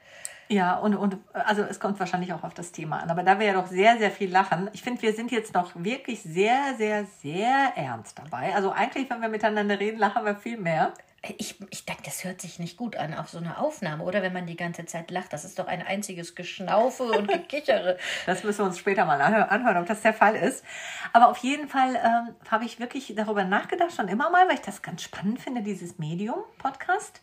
Ja, 0.47 0.75
und, 0.77 0.95
und 0.95 1.17
also 1.33 1.63
es 1.63 1.79
kommt 1.79 1.99
wahrscheinlich 1.99 2.31
auch 2.33 2.43
auf 2.43 2.53
das 2.53 2.71
Thema 2.71 2.99
an. 2.99 3.09
Aber 3.09 3.23
da 3.23 3.39
wir 3.39 3.47
ja 3.47 3.53
doch 3.53 3.67
sehr, 3.67 3.97
sehr 3.97 4.11
viel 4.11 4.31
lachen, 4.31 4.69
ich 4.73 4.83
finde, 4.83 5.01
wir 5.01 5.13
sind 5.13 5.31
jetzt 5.31 5.55
noch 5.55 5.71
wirklich 5.75 6.21
sehr, 6.21 6.75
sehr, 6.77 7.05
sehr 7.21 7.73
ernst 7.75 8.19
dabei. 8.19 8.53
Also 8.53 8.71
eigentlich, 8.71 9.09
wenn 9.09 9.21
wir 9.21 9.29
miteinander 9.29 9.79
reden, 9.79 9.97
lachen 9.97 10.23
wir 10.23 10.35
viel 10.35 10.57
mehr. 10.57 10.93
Ich, 11.39 11.59
ich 11.71 11.85
denke, 11.85 12.03
das 12.05 12.23
hört 12.23 12.39
sich 12.39 12.59
nicht 12.59 12.77
gut 12.77 12.95
an 12.95 13.15
auf 13.15 13.29
so 13.29 13.39
einer 13.39 13.59
Aufnahme, 13.59 14.03
oder? 14.03 14.21
Wenn 14.21 14.33
man 14.33 14.45
die 14.45 14.55
ganze 14.55 14.85
Zeit 14.85 15.09
lacht. 15.09 15.33
Das 15.33 15.43
ist 15.43 15.57
doch 15.57 15.65
ein 15.65 15.81
einziges 15.81 16.35
Geschnaufe 16.35 17.05
und 17.05 17.27
Gekichere. 17.27 17.97
das 18.27 18.43
müssen 18.43 18.59
wir 18.59 18.65
uns 18.65 18.77
später 18.77 19.05
mal 19.05 19.19
anhören, 19.19 19.77
ob 19.77 19.87
das 19.87 20.03
der 20.03 20.13
Fall 20.13 20.35
ist. 20.35 20.63
Aber 21.11 21.29
auf 21.29 21.39
jeden 21.39 21.67
Fall 21.67 21.95
ähm, 21.95 22.35
habe 22.51 22.65
ich 22.65 22.79
wirklich 22.79 23.13
darüber 23.15 23.43
nachgedacht, 23.43 23.93
schon 23.95 24.09
immer 24.09 24.29
mal, 24.29 24.47
weil 24.47 24.55
ich 24.55 24.61
das 24.61 24.83
ganz 24.83 25.01
spannend 25.01 25.39
finde, 25.39 25.63
dieses 25.63 25.97
Medium-Podcast 25.97 27.21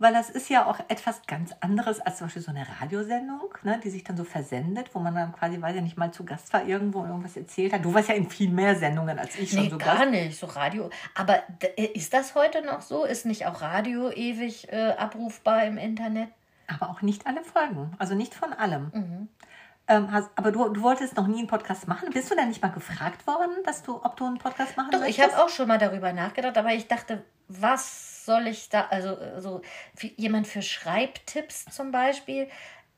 weil 0.00 0.14
das 0.14 0.30
ist 0.30 0.48
ja 0.48 0.64
auch 0.64 0.80
etwas 0.88 1.20
ganz 1.26 1.54
anderes 1.60 2.00
als 2.00 2.16
zum 2.16 2.26
Beispiel 2.26 2.42
so 2.42 2.50
eine 2.50 2.66
Radiosendung, 2.80 3.54
ne, 3.62 3.78
die 3.84 3.90
sich 3.90 4.02
dann 4.02 4.16
so 4.16 4.24
versendet, 4.24 4.94
wo 4.94 4.98
man 4.98 5.14
dann 5.14 5.32
quasi, 5.32 5.60
weiß 5.60 5.76
ich 5.76 5.82
nicht, 5.82 5.98
mal 5.98 6.10
zu 6.10 6.24
Gast 6.24 6.52
war 6.54 6.64
irgendwo 6.64 7.00
und 7.00 7.08
irgendwas 7.08 7.36
erzählt 7.36 7.74
hat. 7.74 7.84
Du 7.84 7.92
warst 7.92 8.08
ja 8.08 8.14
in 8.14 8.28
viel 8.28 8.50
mehr 8.50 8.74
Sendungen 8.74 9.18
als 9.18 9.38
ich 9.38 9.52
nee, 9.52 9.68
schon. 9.68 9.78
gar 9.78 9.98
Gast. 9.98 10.10
nicht, 10.10 10.40
so 10.40 10.46
Radio. 10.46 10.88
Aber 11.14 11.42
ist 11.76 12.14
das 12.14 12.34
heute 12.34 12.64
noch 12.64 12.80
so? 12.80 13.04
Ist 13.04 13.26
nicht 13.26 13.46
auch 13.46 13.60
Radio 13.60 14.10
ewig 14.10 14.72
äh, 14.72 14.92
abrufbar 14.92 15.64
im 15.64 15.76
Internet? 15.76 16.30
Aber 16.66 16.88
auch 16.88 17.02
nicht 17.02 17.26
alle 17.26 17.44
Folgen, 17.44 17.92
also 17.98 18.14
nicht 18.14 18.34
von 18.34 18.54
allem. 18.54 18.90
Mhm. 18.94 19.28
Ähm, 19.86 20.12
hast, 20.12 20.30
aber 20.36 20.50
du, 20.50 20.68
du 20.70 20.80
wolltest 20.80 21.16
noch 21.16 21.26
nie 21.26 21.40
einen 21.40 21.48
Podcast 21.48 21.88
machen. 21.88 22.08
Bist 22.10 22.30
du 22.30 22.34
denn 22.34 22.48
nicht 22.48 22.62
mal 22.62 22.68
gefragt 22.68 23.26
worden, 23.26 23.50
dass 23.64 23.82
du, 23.82 23.96
ob 24.02 24.16
du 24.16 24.24
einen 24.24 24.38
Podcast 24.38 24.78
machen 24.78 24.92
Doch, 24.92 25.00
möchtest? 25.00 25.18
ich 25.18 25.34
habe 25.34 25.44
auch 25.44 25.50
schon 25.50 25.68
mal 25.68 25.78
darüber 25.78 26.12
nachgedacht, 26.14 26.56
aber 26.56 26.72
ich 26.72 26.88
dachte, 26.88 27.22
was 27.48 28.09
soll 28.30 28.46
ich 28.46 28.68
da, 28.68 28.86
also 28.90 29.18
so 29.38 29.60
jemand 30.16 30.46
für 30.46 30.62
Schreibtipps 30.62 31.64
zum 31.64 31.90
Beispiel, 31.90 32.46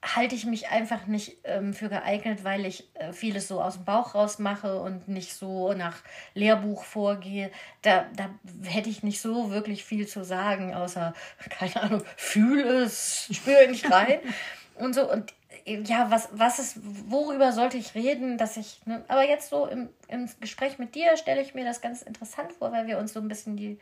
halte 0.02 0.34
ich 0.34 0.44
mich 0.44 0.68
einfach 0.68 1.06
nicht 1.06 1.38
ähm, 1.44 1.72
für 1.72 1.88
geeignet, 1.88 2.44
weil 2.44 2.66
ich 2.66 2.90
äh, 2.94 3.12
vieles 3.12 3.48
so 3.48 3.62
aus 3.62 3.76
dem 3.76 3.84
Bauch 3.86 4.14
raus 4.14 4.38
mache 4.38 4.78
und 4.78 5.08
nicht 5.08 5.32
so 5.32 5.72
nach 5.72 5.96
Lehrbuch 6.34 6.84
vorgehe. 6.84 7.50
Da, 7.80 8.06
da 8.14 8.28
hätte 8.64 8.90
ich 8.90 9.02
nicht 9.02 9.22
so 9.22 9.50
wirklich 9.50 9.84
viel 9.84 10.06
zu 10.06 10.22
sagen, 10.22 10.74
außer, 10.74 11.14
keine 11.50 11.82
Ahnung, 11.82 12.02
fühle 12.16 12.82
es, 12.82 13.30
spüre 13.32 13.68
nicht 13.68 13.90
rein 13.90 14.18
und 14.74 14.94
so. 14.94 15.10
Und 15.10 15.32
äh, 15.64 15.80
ja, 15.80 16.10
was, 16.10 16.28
was 16.32 16.58
ist, 16.58 16.78
worüber 16.82 17.52
sollte 17.52 17.78
ich 17.78 17.94
reden, 17.94 18.36
dass 18.36 18.58
ich, 18.58 18.84
ne, 18.84 19.02
aber 19.08 19.26
jetzt 19.26 19.48
so 19.48 19.66
im, 19.66 19.88
im 20.08 20.28
Gespräch 20.40 20.78
mit 20.78 20.94
dir 20.94 21.16
stelle 21.16 21.40
ich 21.40 21.54
mir 21.54 21.64
das 21.64 21.80
ganz 21.80 22.02
interessant 22.02 22.52
vor, 22.52 22.70
weil 22.70 22.86
wir 22.86 22.98
uns 22.98 23.14
so 23.14 23.20
ein 23.20 23.28
bisschen 23.28 23.56
die 23.56 23.78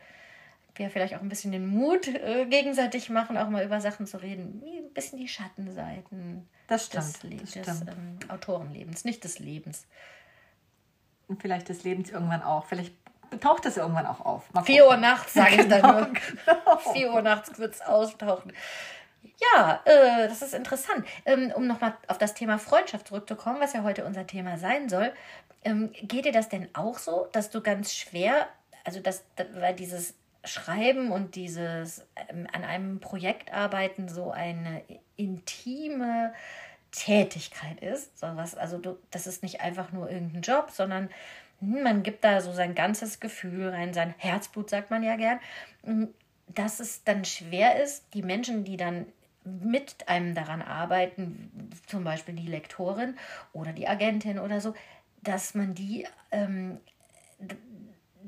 wir 0.75 0.89
vielleicht 0.89 1.15
auch 1.15 1.21
ein 1.21 1.29
bisschen 1.29 1.51
den 1.51 1.67
Mut 1.67 2.07
äh, 2.07 2.45
gegenseitig 2.45 3.09
machen, 3.09 3.37
auch 3.37 3.49
mal 3.49 3.65
über 3.65 3.81
Sachen 3.81 4.07
zu 4.07 4.21
reden. 4.21 4.63
Ein 4.65 4.93
bisschen 4.93 5.19
die 5.19 5.27
Schattenseiten 5.27 6.47
das 6.67 6.85
stimmt, 6.85 7.03
des, 7.23 7.51
das 7.53 7.79
des 7.79 7.81
ähm, 7.81 8.19
Autorenlebens, 8.29 9.03
nicht 9.03 9.23
des 9.23 9.39
Lebens. 9.39 9.85
Und 11.27 11.41
vielleicht 11.41 11.69
des 11.69 11.83
Lebens 11.83 12.09
irgendwann 12.09 12.41
auch. 12.41 12.65
Vielleicht 12.65 12.93
taucht 13.39 13.65
das 13.65 13.77
irgendwann 13.77 14.05
auch 14.05 14.21
auf. 14.21 14.49
Vier 14.65 14.87
Uhr 14.87 14.97
nachts, 14.97 15.33
sage 15.33 15.61
ich 15.61 15.67
dann 15.69 15.81
nur. 15.81 16.07
Genau. 16.07 16.77
Vier 16.93 17.13
Uhr 17.13 17.21
nachts 17.21 17.57
wird 17.59 17.73
es 17.73 17.81
auftauchen. 17.81 18.53
Ja, 19.53 19.81
äh, 19.85 20.27
das 20.27 20.41
ist 20.41 20.53
interessant. 20.53 21.05
Ähm, 21.25 21.51
um 21.55 21.67
nochmal 21.67 21.95
auf 22.07 22.17
das 22.17 22.33
Thema 22.33 22.57
Freundschaft 22.57 23.07
zurückzukommen, 23.07 23.59
was 23.59 23.73
ja 23.73 23.83
heute 23.83 24.05
unser 24.05 24.27
Thema 24.27 24.57
sein 24.57 24.89
soll. 24.89 25.11
Ähm, 25.63 25.91
geht 25.93 26.25
dir 26.25 26.31
das 26.31 26.49
denn 26.49 26.69
auch 26.73 26.97
so, 26.97 27.27
dass 27.31 27.49
du 27.49 27.61
ganz 27.61 27.93
schwer, 27.93 28.47
also 28.83 28.99
dass, 28.99 29.23
weil 29.53 29.75
dieses 29.75 30.15
Schreiben 30.43 31.11
und 31.11 31.35
dieses 31.35 32.07
ähm, 32.29 32.47
an 32.51 32.63
einem 32.63 32.99
Projekt 32.99 33.53
arbeiten 33.53 34.09
so 34.09 34.31
eine 34.31 34.81
intime 35.15 36.33
Tätigkeit 36.91 37.79
ist. 37.81 38.17
So 38.19 38.27
was, 38.35 38.55
also 38.55 38.77
du, 38.77 38.97
das 39.11 39.27
ist 39.27 39.43
nicht 39.43 39.61
einfach 39.61 39.91
nur 39.91 40.09
irgendein 40.09 40.41
Job, 40.41 40.71
sondern 40.71 41.09
hm, 41.59 41.83
man 41.83 42.03
gibt 42.03 42.23
da 42.23 42.41
so 42.41 42.51
sein 42.51 42.75
ganzes 42.75 43.19
Gefühl 43.19 43.69
rein, 43.69 43.93
sein 43.93 44.15
Herzblut, 44.17 44.69
sagt 44.69 44.91
man 44.91 45.03
ja 45.03 45.15
gern. 45.15 45.39
Hm, 45.83 46.13
dass 46.47 46.79
es 46.79 47.03
dann 47.03 47.23
schwer 47.23 47.81
ist, 47.81 48.13
die 48.13 48.23
Menschen, 48.23 48.65
die 48.65 48.77
dann 48.77 49.05
mit 49.43 50.07
einem 50.07 50.35
daran 50.35 50.61
arbeiten, 50.61 51.71
zum 51.87 52.03
Beispiel 52.03 52.35
die 52.35 52.47
Lektorin 52.47 53.15
oder 53.53 53.73
die 53.73 53.87
Agentin 53.87 54.37
oder 54.37 54.61
so, 54.61 54.73
dass 55.23 55.55
man 55.55 55.73
die 55.73 56.05
ähm, 56.31 56.79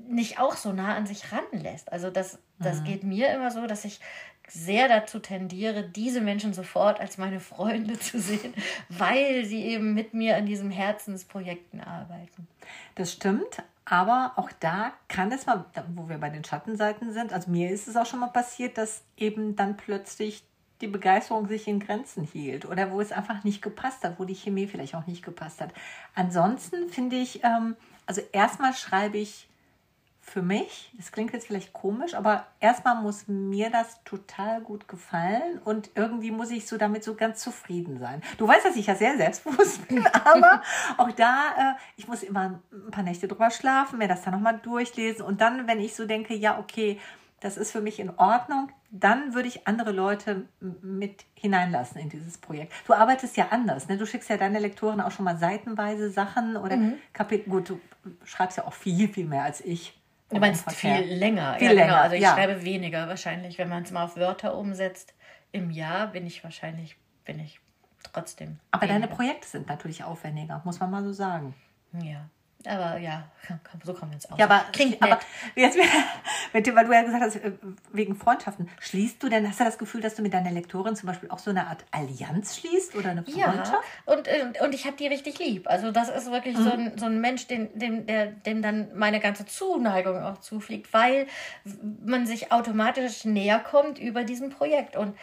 nicht 0.07 0.39
auch 0.39 0.55
so 0.55 0.73
nah 0.73 0.95
an 0.95 1.05
sich 1.05 1.23
ranlässt. 1.31 1.91
Also 1.91 2.09
das, 2.09 2.39
das 2.59 2.81
mhm. 2.81 2.85
geht 2.85 3.03
mir 3.03 3.33
immer 3.33 3.51
so, 3.51 3.67
dass 3.67 3.85
ich 3.85 3.99
sehr 4.47 4.87
dazu 4.87 5.19
tendiere, 5.19 5.83
diese 5.83 6.21
Menschen 6.21 6.53
sofort 6.53 6.99
als 6.99 7.17
meine 7.17 7.39
Freunde 7.39 7.97
zu 7.99 8.19
sehen, 8.19 8.53
weil 8.89 9.45
sie 9.45 9.63
eben 9.63 9.93
mit 9.93 10.13
mir 10.13 10.37
an 10.37 10.45
diesen 10.45 10.71
Herzensprojekten 10.71 11.81
arbeiten. 11.81 12.47
Das 12.95 13.13
stimmt, 13.13 13.63
aber 13.85 14.33
auch 14.35 14.51
da 14.59 14.93
kann 15.07 15.31
es 15.31 15.45
mal, 15.45 15.65
wo 15.95 16.09
wir 16.09 16.17
bei 16.17 16.29
den 16.29 16.43
Schattenseiten 16.43 17.13
sind, 17.13 17.33
also 17.33 17.49
mir 17.49 17.71
ist 17.71 17.87
es 17.87 17.95
auch 17.95 18.05
schon 18.05 18.19
mal 18.19 18.27
passiert, 18.27 18.77
dass 18.77 19.03
eben 19.17 19.55
dann 19.55 19.77
plötzlich 19.77 20.43
die 20.81 20.87
Begeisterung 20.87 21.47
sich 21.47 21.67
in 21.67 21.79
Grenzen 21.79 22.23
hielt 22.23 22.65
oder 22.65 22.91
wo 22.91 22.99
es 22.99 23.11
einfach 23.11 23.43
nicht 23.43 23.61
gepasst 23.61 24.03
hat, 24.03 24.19
wo 24.19 24.25
die 24.25 24.35
Chemie 24.35 24.67
vielleicht 24.67 24.95
auch 24.95 25.07
nicht 25.07 25.23
gepasst 25.23 25.61
hat. 25.61 25.73
Ansonsten 26.13 26.89
finde 26.89 27.15
ich, 27.15 27.43
ähm, 27.43 27.77
also 28.05 28.21
erstmal 28.33 28.73
schreibe 28.73 29.17
ich 29.17 29.47
für 30.25 30.41
mich, 30.41 30.89
das 30.97 31.11
klingt 31.11 31.33
jetzt 31.33 31.47
vielleicht 31.47 31.73
komisch, 31.73 32.15
aber 32.15 32.47
erstmal 32.61 32.95
muss 32.95 33.27
mir 33.27 33.69
das 33.69 34.03
total 34.05 34.61
gut 34.61 34.87
gefallen 34.87 35.59
und 35.63 35.91
irgendwie 35.95 36.31
muss 36.31 36.49
ich 36.49 36.65
so 36.65 36.77
damit 36.77 37.03
so 37.03 37.13
ganz 37.13 37.41
zufrieden 37.41 37.99
sein. 37.99 38.23
Du 38.37 38.47
weißt, 38.47 38.65
dass 38.65 38.77
ich 38.77 38.87
ja 38.87 38.95
sehr 38.95 39.17
selbstbewusst 39.17 39.85
bin, 39.87 40.07
aber 40.25 40.63
auch 40.97 41.11
da, 41.11 41.49
äh, 41.57 41.73
ich 41.97 42.07
muss 42.07 42.23
immer 42.23 42.61
ein 42.71 42.91
paar 42.91 43.03
Nächte 43.03 43.27
drüber 43.27 43.51
schlafen, 43.51 43.99
mir 43.99 44.07
das 44.07 44.23
dann 44.23 44.33
nochmal 44.33 44.59
durchlesen 44.59 45.23
und 45.25 45.41
dann, 45.41 45.67
wenn 45.67 45.79
ich 45.79 45.93
so 45.93 46.07
denke, 46.07 46.33
ja, 46.33 46.57
okay, 46.57 46.99
das 47.41 47.57
ist 47.57 47.71
für 47.71 47.81
mich 47.81 47.99
in 47.99 48.09
Ordnung, 48.17 48.71
dann 48.89 49.33
würde 49.33 49.49
ich 49.49 49.67
andere 49.67 49.91
Leute 49.91 50.47
mit 50.81 51.25
hineinlassen 51.33 51.99
in 51.99 52.07
dieses 52.07 52.37
Projekt. 52.37 52.71
Du 52.87 52.93
arbeitest 52.93 53.35
ja 53.35 53.49
anders, 53.51 53.89
ne? 53.89 53.97
Du 53.97 54.05
schickst 54.05 54.29
ja 54.29 54.37
deine 54.37 54.59
Lektoren 54.59 55.01
auch 55.01 55.11
schon 55.11 55.25
mal 55.25 55.37
seitenweise 55.37 56.09
Sachen 56.09 56.55
oder 56.55 56.77
mhm. 56.77 56.93
Kapitel. 57.11 57.49
Gut, 57.49 57.69
du 57.69 57.81
schreibst 58.23 58.57
ja 58.57 58.65
auch 58.65 58.73
viel, 58.73 59.09
viel 59.09 59.25
mehr 59.25 59.43
als 59.43 59.59
ich. 59.59 59.99
Du 60.33 60.39
meinst 60.39 60.71
viel 60.71 61.03
länger. 61.05 61.55
Viel 61.55 61.67
ja, 61.67 61.73
länger. 61.73 61.87
Genau. 61.87 62.01
Also 62.01 62.15
ich 62.15 62.21
ja. 62.21 62.33
schreibe 62.33 62.63
weniger 62.63 63.07
wahrscheinlich. 63.07 63.57
Wenn 63.57 63.69
man 63.69 63.83
es 63.83 63.91
mal 63.91 64.03
auf 64.03 64.15
Wörter 64.17 64.57
umsetzt, 64.57 65.13
im 65.51 65.71
Jahr 65.71 66.07
bin 66.07 66.25
ich 66.25 66.43
wahrscheinlich, 66.43 66.97
bin 67.25 67.39
ich 67.39 67.59
trotzdem. 68.03 68.59
Aber 68.71 68.83
weniger. 68.83 68.99
deine 68.99 69.15
Projekte 69.15 69.47
sind 69.47 69.67
natürlich 69.67 70.03
aufwendiger, 70.03 70.61
muss 70.65 70.79
man 70.79 70.91
mal 70.91 71.03
so 71.03 71.13
sagen. 71.13 71.55
Ja. 72.01 72.29
Aber 72.67 72.97
ja, 72.97 73.23
so 73.83 73.93
kommen 73.93 74.11
wir 74.11 74.15
jetzt 74.15 74.31
aus. 74.31 74.39
Ja, 74.39 74.45
aber 74.45 74.65
klingt 74.71 75.01
aber 75.01 75.15
nett. 75.15 75.25
jetzt, 75.55 75.77
mit 76.53 76.65
dem, 76.65 76.75
weil 76.75 76.85
du 76.85 76.93
ja 76.93 77.01
gesagt 77.01 77.23
hast, 77.23 77.35
äh, 77.37 77.51
wegen 77.91 78.15
Freundschaften, 78.15 78.69
schließt 78.79 79.21
du 79.21 79.29
denn, 79.29 79.47
hast 79.47 79.59
du 79.59 79.63
das 79.65 79.77
Gefühl, 79.77 80.01
dass 80.01 80.15
du 80.15 80.21
mit 80.21 80.33
deiner 80.33 80.51
Lektorin 80.51 80.95
zum 80.95 81.07
Beispiel 81.07 81.29
auch 81.29 81.39
so 81.39 81.49
eine 81.49 81.67
Art 81.67 81.83
Allianz 81.91 82.57
schließt 82.57 82.95
oder 82.95 83.09
eine 83.11 83.23
Ja, 83.27 83.51
Freundschaft? 83.51 83.83
und, 84.05 84.27
und, 84.27 84.61
und 84.61 84.73
ich 84.75 84.85
habe 84.85 84.95
die 84.97 85.07
richtig 85.07 85.39
lieb. 85.39 85.67
Also 85.67 85.91
das 85.91 86.09
ist 86.09 86.31
wirklich 86.31 86.57
so, 86.57 86.71
ein, 86.71 86.97
so 86.97 87.05
ein 87.05 87.19
Mensch, 87.19 87.47
dem, 87.47 87.77
dem, 87.77 88.05
der, 88.05 88.27
dem 88.27 88.61
dann 88.61 88.97
meine 88.97 89.19
ganze 89.19 89.45
Zuneigung 89.45 90.21
auch 90.23 90.39
zufliegt, 90.39 90.93
weil 90.93 91.27
man 92.05 92.25
sich 92.25 92.51
automatisch 92.51 93.25
näher 93.25 93.59
kommt 93.59 93.99
über 93.99 94.23
diesem 94.23 94.49
Projekt. 94.49 94.95
Und 94.95 95.17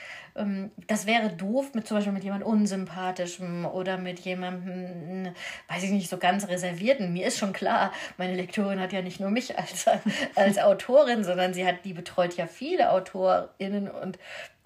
das 0.87 1.07
wäre 1.07 1.31
doof 1.31 1.75
mit 1.75 1.87
zum 1.87 1.97
Beispiel 1.97 2.13
mit 2.13 2.25
jemand 2.25 2.45
Unsympathischem 2.45 3.65
oder 3.65 3.99
mit 3.99 4.21
jemandem, 4.21 5.33
weiß 5.69 5.85
ich 5.85 5.91
nicht, 5.91 6.11
so 6.11 6.19
ganz 6.19 6.49
reservierten. 6.49 7.13
Mir 7.13 7.27
ist 7.27 7.39
schon 7.39 7.53
klar, 7.53 7.93
meine 8.17 8.35
Lektorin 8.35 8.81
hat 8.81 8.93
ja 8.93 9.03
nicht 9.03 9.21
nur 9.21 9.31
mich 9.31 9.59
als, 9.59 9.87
als 10.35 10.59
Autorin, 10.59 11.25
sondern 11.25 11.55
sie 11.55 11.67
hat, 11.67 11.85
die 11.85 11.93
betreut 11.93 12.37
ja 12.37 12.47
viele 12.47 12.91
AutorInnen 12.91 13.91
und 13.91 14.19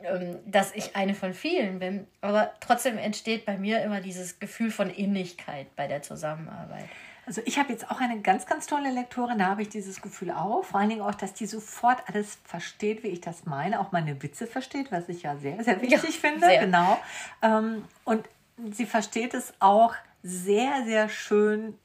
ähm, 0.02 0.38
dass 0.46 0.74
ich 0.74 0.96
eine 0.96 1.14
von 1.14 1.32
vielen 1.32 1.78
bin. 1.78 2.06
Aber 2.20 2.52
trotzdem 2.60 2.98
entsteht 2.98 3.46
bei 3.46 3.56
mir 3.56 3.82
immer 3.82 4.00
dieses 4.00 4.38
Gefühl 4.38 4.70
von 4.70 4.90
Innigkeit 4.90 5.74
bei 5.76 5.86
der 5.86 6.02
Zusammenarbeit. 6.02 6.88
Also 7.26 7.40
ich 7.44 7.58
habe 7.58 7.72
jetzt 7.72 7.90
auch 7.90 8.00
eine 8.00 8.20
ganz, 8.20 8.46
ganz 8.46 8.66
tolle 8.66 8.90
Lektorin, 8.90 9.38
da 9.38 9.46
habe 9.46 9.62
ich 9.62 9.68
dieses 9.68 10.02
Gefühl 10.02 10.30
auch. 10.30 10.64
Vor 10.64 10.80
allen 10.80 10.90
Dingen 10.90 11.00
auch, 11.00 11.14
dass 11.14 11.32
die 11.32 11.46
sofort 11.46 12.02
alles 12.06 12.38
versteht, 12.44 13.02
wie 13.02 13.08
ich 13.08 13.20
das 13.20 13.46
meine, 13.46 13.80
auch 13.80 13.92
meine 13.92 14.22
Witze 14.22 14.46
versteht, 14.46 14.92
was 14.92 15.08
ich 15.08 15.22
ja 15.22 15.36
sehr, 15.36 15.62
sehr 15.64 15.80
wichtig 15.80 16.02
Ja, 16.22 16.30
finde. 16.30 16.46
sehr. 16.46 16.60
Genau. 16.60 16.98
Ähm, 17.42 17.84
und 18.04 18.28
sie 18.72 18.86
versteht 18.86 19.34
es 19.34 19.54
auch 19.58 19.94
sehr, 20.22 20.84
sehr 20.84 21.08
schön, 21.08 21.78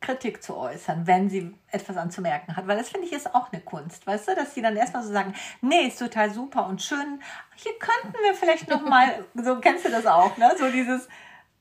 Kritik 0.00 0.42
zu 0.42 0.56
äußern, 0.56 1.06
wenn 1.06 1.30
sie 1.30 1.54
etwas 1.68 1.96
anzumerken 1.96 2.56
hat. 2.56 2.66
Weil 2.66 2.76
das 2.76 2.90
finde 2.90 3.06
ich 3.06 3.12
ist 3.12 3.34
auch 3.34 3.50
eine 3.52 3.62
Kunst, 3.62 4.06
weißt 4.06 4.28
du, 4.28 4.34
dass 4.34 4.54
sie 4.54 4.62
dann 4.62 4.76
erstmal 4.76 5.02
so 5.02 5.12
sagen, 5.12 5.34
nee, 5.62 5.86
ist 5.88 5.98
total 5.98 6.30
super 6.30 6.66
und 6.66 6.82
schön. 6.82 7.20
Hier 7.56 7.72
könnten 7.78 8.16
wir 8.22 8.34
vielleicht 8.34 8.68
noch 8.68 8.82
mal, 8.82 9.24
so 9.34 9.58
kennst 9.58 9.84
du 9.84 9.90
das 9.90 10.06
auch, 10.06 10.36
ne? 10.36 10.52
So 10.58 10.70
dieses, 10.70 11.08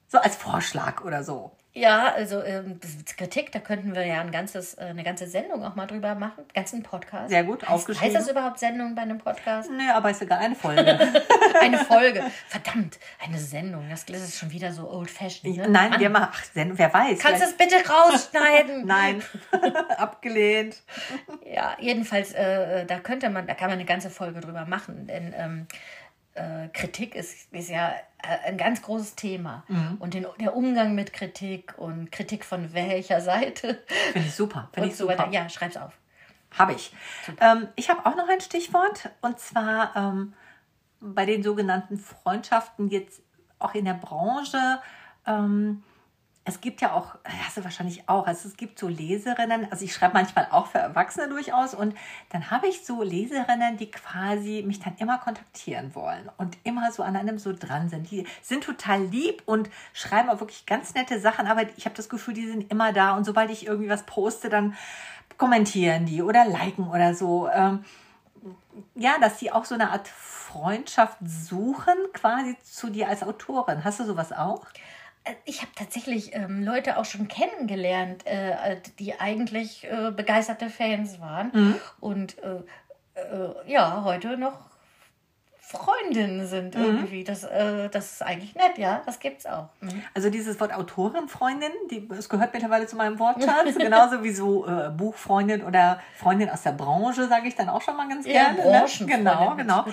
so 0.07 0.17
als 0.19 0.35
Vorschlag 0.35 1.03
oder 1.03 1.23
so. 1.23 1.51
Ja, 1.77 2.13
also 2.13 2.41
ähm, 2.41 2.79
das- 2.79 3.15
Kritik, 3.17 3.51
da 3.51 3.59
könnten 3.59 3.93
wir 3.93 4.05
ja 4.05 4.21
ein 4.21 4.31
ganzes, 4.31 4.75
äh, 4.75 4.85
eine 4.85 5.03
ganze 5.03 5.27
Sendung 5.27 5.63
auch 5.65 5.75
mal 5.75 5.85
drüber 5.85 6.15
machen, 6.15 6.45
ganzen 6.53 6.81
Podcast. 6.83 7.29
Sehr 7.29 7.43
gut, 7.43 7.63
heißt, 7.63 7.71
aufgeschrieben. 7.71 8.15
heißt 8.15 8.25
das 8.27 8.31
überhaupt 8.31 8.59
Sendung 8.59 8.95
bei 8.95 9.01
einem 9.01 9.17
Podcast? 9.17 9.69
Nee, 9.69 9.89
aber 9.93 10.09
ist 10.09 10.21
egal, 10.21 10.39
eine 10.39 10.55
Folge. 10.55 10.85
Eine 11.61 11.77
Folge. 11.77 12.21
Verdammt, 12.49 12.99
eine 13.25 13.38
Sendung. 13.38 13.89
Das, 13.89 14.03
ist 14.03 14.38
schon 14.38 14.51
wieder 14.51 14.71
so 14.73 14.89
old-fashioned. 14.89 15.57
Ne? 15.57 15.69
Nein, 15.69 15.89
Mann, 15.91 15.99
wir 15.99 16.09
machen, 16.09 16.29
ach, 16.31 16.43
Sen- 16.53 16.77
wer 16.77 16.93
weiß. 16.93 17.19
Kannst 17.19 17.41
du 17.41 17.45
es 17.47 17.55
bitte 17.57 17.75
rausschneiden? 17.89 18.85
Nein, 18.85 19.23
abgelehnt. 19.97 20.77
Ja, 21.45 21.75
jedenfalls, 21.79 22.33
äh, 22.33 22.85
da 22.85 22.99
könnte 22.99 23.29
man, 23.29 23.47
da 23.47 23.53
kann 23.53 23.69
man 23.69 23.79
eine 23.79 23.85
ganze 23.85 24.09
Folge 24.09 24.41
drüber 24.41 24.65
machen, 24.65 25.07
denn 25.07 25.33
ähm, 25.38 25.67
äh, 26.36 26.67
Kritik 26.69 27.15
ist, 27.15 27.52
ist 27.52 27.69
ja 27.69 27.89
äh, 28.21 28.48
ein 28.48 28.58
ganz 28.58 28.82
großes 28.82 29.15
Thema. 29.15 29.63
Mhm. 29.67 29.98
Und 30.00 30.13
den, 30.13 30.28
der 30.39 30.56
Umgang 30.56 30.95
mit 30.95 31.13
Kritik 31.13 31.74
und 31.78 32.12
Kritik 32.12 32.45
von 32.45 32.74
welcher 32.74 33.21
Seite 33.21 33.84
Finde 34.12 34.28
ich 34.28 34.36
super. 34.36 34.69
Finde 34.74 34.89
ich 34.89 34.95
so 34.95 35.06
super. 35.06 35.17
weiter. 35.17 35.32
Ja, 35.32 35.50
schreib's 35.50 35.78
auf. 35.78 35.93
Habe 36.58 36.74
ich. 36.74 36.93
Ähm, 37.41 37.67
ich 37.76 37.89
habe 37.89 38.06
auch 38.06 38.15
noch 38.15 38.30
ein 38.30 38.39
Stichwort 38.39 39.10
und 39.21 39.39
zwar 39.39 39.95
ähm, 39.95 40.34
bei 41.02 41.26
den 41.26 41.43
sogenannten 41.43 41.98
Freundschaften 41.98 42.89
jetzt 42.89 43.21
auch 43.60 43.74
in 43.74 43.86
der 43.86 43.93
Branche. 43.93 44.80
Ähm, 45.26 45.84
es 46.47 46.62
gibt 46.62 46.79
ja 46.79 46.93
auch, 46.93 47.15
äh, 47.23 47.29
hast 47.43 47.58
du 47.58 47.63
wahrscheinlich 47.63 48.08
auch, 48.08 48.27
also 48.27 48.47
es 48.47 48.55
gibt 48.55 48.77
so 48.77 48.88
Leserinnen, 48.88 49.67
also 49.71 49.84
ich 49.84 49.93
schreibe 49.93 50.13
manchmal 50.13 50.47
auch 50.51 50.67
für 50.67 50.77
Erwachsene 50.77 51.27
durchaus 51.27 51.73
und 51.73 51.95
dann 52.29 52.51
habe 52.51 52.67
ich 52.67 52.86
so 52.86 53.01
Leserinnen, 53.01 53.77
die 53.77 53.89
quasi 53.89 54.63
mich 54.65 54.79
dann 54.79 54.95
immer 54.97 55.17
kontaktieren 55.17 55.95
wollen 55.95 56.29
und 56.38 56.55
immer 56.63 56.91
so 56.91 57.01
an 57.01 57.15
einem 57.15 57.39
so 57.39 57.51
dran 57.51 57.89
sind. 57.89 58.12
Die 58.12 58.27
sind 58.43 58.63
total 58.63 59.03
lieb 59.03 59.41
und 59.45 59.71
schreiben 59.93 60.29
auch 60.29 60.39
wirklich 60.39 60.67
ganz 60.67 60.93
nette 60.93 61.19
Sachen, 61.19 61.47
aber 61.47 61.63
ich 61.77 61.86
habe 61.86 61.95
das 61.95 62.10
Gefühl, 62.10 62.36
die 62.36 62.47
sind 62.47 62.71
immer 62.71 62.93
da 62.93 63.17
und 63.17 63.25
sobald 63.25 63.49
ich 63.49 63.65
irgendwie 63.65 63.89
was 63.89 64.03
poste, 64.03 64.47
dann 64.49 64.75
kommentieren 65.38 66.05
die 66.05 66.21
oder 66.21 66.45
liken 66.45 66.88
oder 66.88 67.15
so. 67.15 67.49
Ähm, 67.49 67.84
ja, 68.93 69.17
dass 69.19 69.39
sie 69.39 69.51
auch 69.51 69.65
so 69.65 69.73
eine 69.73 69.89
Art 69.89 70.08
Freundschaft 70.08 71.17
suchen, 71.25 71.95
quasi 72.13 72.55
zu 72.63 72.91
dir 72.91 73.10
als 73.10 73.23
Autorin. 73.23 73.84
Hast 73.84 73.99
du 73.99 74.05
sowas 74.05 74.31
auch? 74.31 74.67
Ich 75.45 75.61
habe 75.61 75.71
tatsächlich 75.75 76.35
ähm, 76.35 76.63
Leute 76.63 76.97
auch 76.97 77.05
schon 77.05 77.27
kennengelernt, 77.27 78.25
äh, 78.25 78.77
die 78.99 79.19
eigentlich 79.19 79.83
äh, 79.85 80.11
begeisterte 80.11 80.69
Fans 80.69 81.19
waren 81.19 81.49
Mhm. 81.53 81.75
und 81.99 82.38
äh, 82.43 82.57
äh, 83.19 83.53
ja, 83.71 84.03
heute 84.03 84.38
noch 84.38 84.59
Freundinnen 85.59 86.45
sind 86.45 86.75
Mhm. 86.75 86.83
irgendwie. 86.83 87.23
Das, 87.23 87.43
äh, 87.43 87.89
das 87.89 88.13
ist 88.13 88.21
eigentlich 88.21 88.53
nett, 88.53 88.77
ja, 88.77 89.01
das 89.07 89.19
gibt's 89.19 89.47
auch. 89.47 89.69
Mhm. 89.81 90.03
Also 90.13 90.29
dieses 90.29 90.59
Wort 90.59 90.71
Autorin, 90.71 91.27
Freundin, 91.27 91.71
die, 91.89 92.07
es 92.15 92.29
gehört 92.29 92.53
mittlerweile 92.53 92.85
zu 92.85 92.95
meinem 92.95 93.17
Wortschatz, 93.17 93.75
genauso 93.77 94.23
wie 94.23 94.31
so 94.31 94.67
äh, 94.67 94.89
Buchfreundin 94.91 95.63
oder 95.63 95.99
Freundin 96.17 96.51
aus 96.51 96.61
der 96.61 96.73
Branche, 96.73 97.27
sage 97.27 97.47
ich 97.47 97.55
dann 97.55 97.69
auch 97.69 97.81
schon 97.81 97.97
mal 97.97 98.07
ganz 98.07 98.25
gerne. 98.25 98.57
Ne? 98.59 98.85
Genau, 99.07 99.55
genau. 99.55 99.85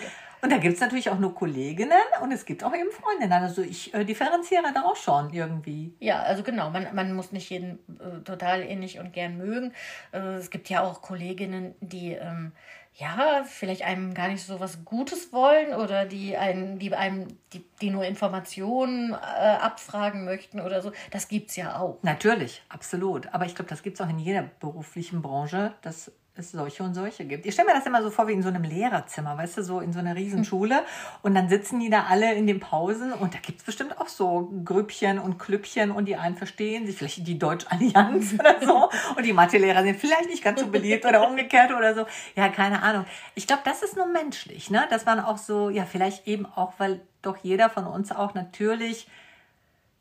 Und 0.42 0.50
da 0.50 0.58
gibt 0.58 0.74
es 0.74 0.80
natürlich 0.80 1.08
auch 1.08 1.20
nur 1.20 1.36
Kolleginnen 1.36 1.92
und 2.20 2.32
es 2.32 2.44
gibt 2.44 2.64
auch 2.64 2.74
eben 2.74 2.90
Freundinnen. 2.90 3.32
Also 3.32 3.62
ich 3.62 3.94
äh, 3.94 4.04
differenziere 4.04 4.72
da 4.74 4.82
auch 4.82 4.96
schon 4.96 5.32
irgendwie. 5.32 5.94
Ja, 6.00 6.20
also 6.22 6.42
genau, 6.42 6.70
man, 6.70 6.92
man 6.94 7.12
muss 7.12 7.30
nicht 7.30 7.48
jeden 7.48 7.78
äh, 8.00 8.24
total 8.24 8.62
ähnlich 8.62 8.98
und 8.98 9.12
gern 9.12 9.38
mögen. 9.38 9.72
Äh, 10.10 10.18
es 10.34 10.50
gibt 10.50 10.68
ja 10.68 10.82
auch 10.82 11.00
Kolleginnen, 11.00 11.76
die 11.80 12.14
ähm, 12.14 12.50
ja 12.94 13.44
vielleicht 13.46 13.82
einem 13.82 14.14
gar 14.14 14.26
nicht 14.26 14.44
so 14.44 14.58
was 14.58 14.84
Gutes 14.84 15.32
wollen 15.32 15.74
oder 15.74 16.06
die 16.06 16.36
einen, 16.36 16.80
die 16.80 16.92
einem, 16.92 17.28
die, 17.52 17.64
die 17.80 17.90
nur 17.90 18.04
Informationen 18.04 19.12
äh, 19.12 19.16
abfragen 19.16 20.24
möchten 20.24 20.60
oder 20.60 20.82
so. 20.82 20.90
Das 21.12 21.28
gibt's 21.28 21.54
ja 21.54 21.78
auch. 21.78 21.98
Natürlich, 22.02 22.64
absolut. 22.68 23.32
Aber 23.32 23.46
ich 23.46 23.54
glaube, 23.54 23.70
das 23.70 23.84
gibt 23.84 24.00
es 24.00 24.04
auch 24.04 24.10
in 24.10 24.18
jeder 24.18 24.42
beruflichen 24.58 25.22
Branche, 25.22 25.74
dass 25.82 26.10
es 26.34 26.52
solche 26.52 26.82
und 26.82 26.94
solche 26.94 27.26
gibt. 27.26 27.44
Ich 27.44 27.52
stelle 27.52 27.68
mir 27.68 27.74
das 27.74 27.86
immer 27.86 28.02
so 28.02 28.10
vor 28.10 28.26
wie 28.26 28.32
in 28.32 28.42
so 28.42 28.48
einem 28.48 28.62
Lehrerzimmer, 28.62 29.36
weißt 29.36 29.58
du, 29.58 29.62
so 29.62 29.80
in 29.80 29.92
so 29.92 29.98
einer 29.98 30.16
Riesenschule. 30.16 30.82
Und 31.20 31.34
dann 31.34 31.48
sitzen 31.48 31.78
die 31.78 31.90
da 31.90 32.04
alle 32.08 32.34
in 32.34 32.46
den 32.46 32.58
Pausen 32.58 33.12
und 33.12 33.34
da 33.34 33.38
gibt 33.38 33.60
es 33.60 33.64
bestimmt 33.64 34.00
auch 34.00 34.08
so 34.08 34.50
Grüppchen 34.64 35.18
und 35.18 35.38
Klüppchen 35.38 35.90
und 35.90 36.06
die 36.06 36.16
einen 36.16 36.36
verstehen 36.36 36.86
sich, 36.86 36.96
vielleicht 36.96 37.26
die 37.26 37.38
Deutsch-Allianz 37.38 38.34
oder 38.34 38.56
so. 38.62 38.88
Und 39.16 39.26
die 39.26 39.34
Mathelehrer 39.34 39.82
sind 39.82 39.98
vielleicht 39.98 40.30
nicht 40.30 40.42
ganz 40.42 40.60
so 40.60 40.68
beliebt 40.68 41.04
oder 41.04 41.26
umgekehrt 41.28 41.70
oder 41.72 41.94
so. 41.94 42.06
Ja, 42.34 42.48
keine 42.48 42.82
Ahnung. 42.82 43.04
Ich 43.34 43.46
glaube, 43.46 43.62
das 43.64 43.82
ist 43.82 43.96
nur 43.96 44.06
menschlich, 44.06 44.70
ne? 44.70 44.86
Dass 44.88 45.04
man 45.04 45.20
auch 45.20 45.38
so, 45.38 45.68
ja, 45.68 45.84
vielleicht 45.84 46.26
eben 46.26 46.46
auch, 46.46 46.72
weil 46.78 47.02
doch 47.20 47.36
jeder 47.42 47.68
von 47.68 47.86
uns 47.86 48.10
auch 48.10 48.34
natürlich 48.34 49.06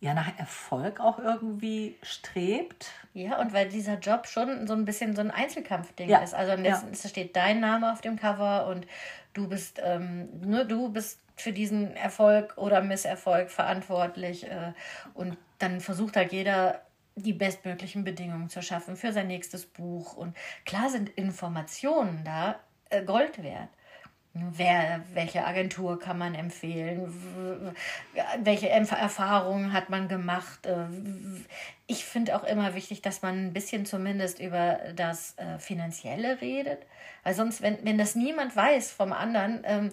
ja 0.02 0.16
nach 0.16 0.38
Erfolg 0.38 1.00
auch 1.00 1.20
irgendwie 1.20 1.96
strebt. 2.02 2.92
Ja, 3.14 3.40
und 3.40 3.54
weil 3.54 3.70
dieser 3.70 4.00
Job 4.00 4.28
schon 4.28 4.68
so 4.68 4.74
ein 4.74 4.84
bisschen 4.84 5.16
so 5.16 5.22
ein 5.22 5.32
Einzelkampfding 5.32 6.10
Ja, 6.10 6.20
ist. 6.20 6.34
Also 6.34 6.52
ja. 6.54 6.58
letztens 6.58 7.08
steht 7.08 7.36
dein 7.36 7.60
Name 7.60 7.94
auf 7.94 8.02
dem 8.02 8.18
Cover 8.18 8.68
und 8.68 8.88
du 9.34 9.48
bist 9.48 9.80
ähm, 9.82 10.28
nur 10.42 10.66
du 10.66 10.90
bist 10.90 11.20
für 11.36 11.54
diesen 11.54 11.96
Erfolg 11.96 12.58
oder 12.58 12.82
Misserfolg 12.82 13.52
verantwortlich. 13.52 14.50
Äh, 14.50 14.74
und 15.14 15.38
dann 15.60 15.80
versucht 15.80 16.18
halt 16.18 16.34
jeder 16.34 16.82
die 17.16 17.34
bestmöglichen 17.34 18.04
Bedingungen 18.04 18.50
zu 18.50 18.64
schaffen 18.64 18.96
für 18.96 19.14
sein 19.14 19.28
nächstes 19.28 19.68
Buch. 19.68 20.16
Und 20.16 20.36
klar 20.66 20.90
sind 20.90 21.10
Informationen 21.10 22.24
da 22.26 22.60
äh, 22.90 23.04
Gold 23.04 23.44
wert. 23.44 23.70
Wer, 24.34 25.04
welche 25.14 25.46
Agentur 25.46 26.00
kann 26.00 26.18
man 26.18 26.36
empfehlen? 26.36 27.76
Welche 28.40 28.70
Erfahrungen 28.70 29.74
hat 29.74 29.90
man 29.90 30.08
gemacht? 30.08 30.66
Äh, 30.66 30.86
Ich 31.88 32.06
finde 32.06 32.38
auch 32.38 32.46
immer 32.46 32.74
wichtig, 32.74 33.02
dass 33.02 33.22
man 33.22 33.48
ein 33.48 33.54
bisschen 33.54 33.86
zumindest 33.86 34.40
über 34.40 34.80
das 34.96 35.38
äh, 35.38 35.60
Finanzielle 35.60 36.40
redet. 36.40 36.86
Weil 37.24 37.34
sonst, 37.34 37.62
wenn, 37.62 37.84
wenn 37.84 37.98
das 37.98 38.16
niemand 38.16 38.56
weiß 38.56 38.92
vom 38.92 39.12
anderen, 39.12 39.64
ähm, 39.66 39.92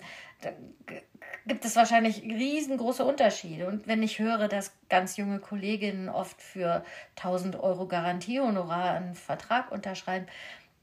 gibt 1.47 1.65
es 1.65 1.75
wahrscheinlich 1.75 2.23
riesengroße 2.23 3.05
Unterschiede. 3.05 3.67
Und 3.67 3.89
wenn 3.89 4.05
ich 4.05 4.21
höre, 4.21 4.47
dass 4.47 4.73
ganz 4.89 5.17
junge 5.17 5.41
Kolleginnen 5.41 6.09
oft 6.09 6.41
für 6.41 6.85
1000 7.17 7.57
Euro 7.59 7.89
Garantiehonorar 7.89 8.95
einen 8.95 9.17
Vertrag 9.17 9.73
unterschreiben, 9.73 10.27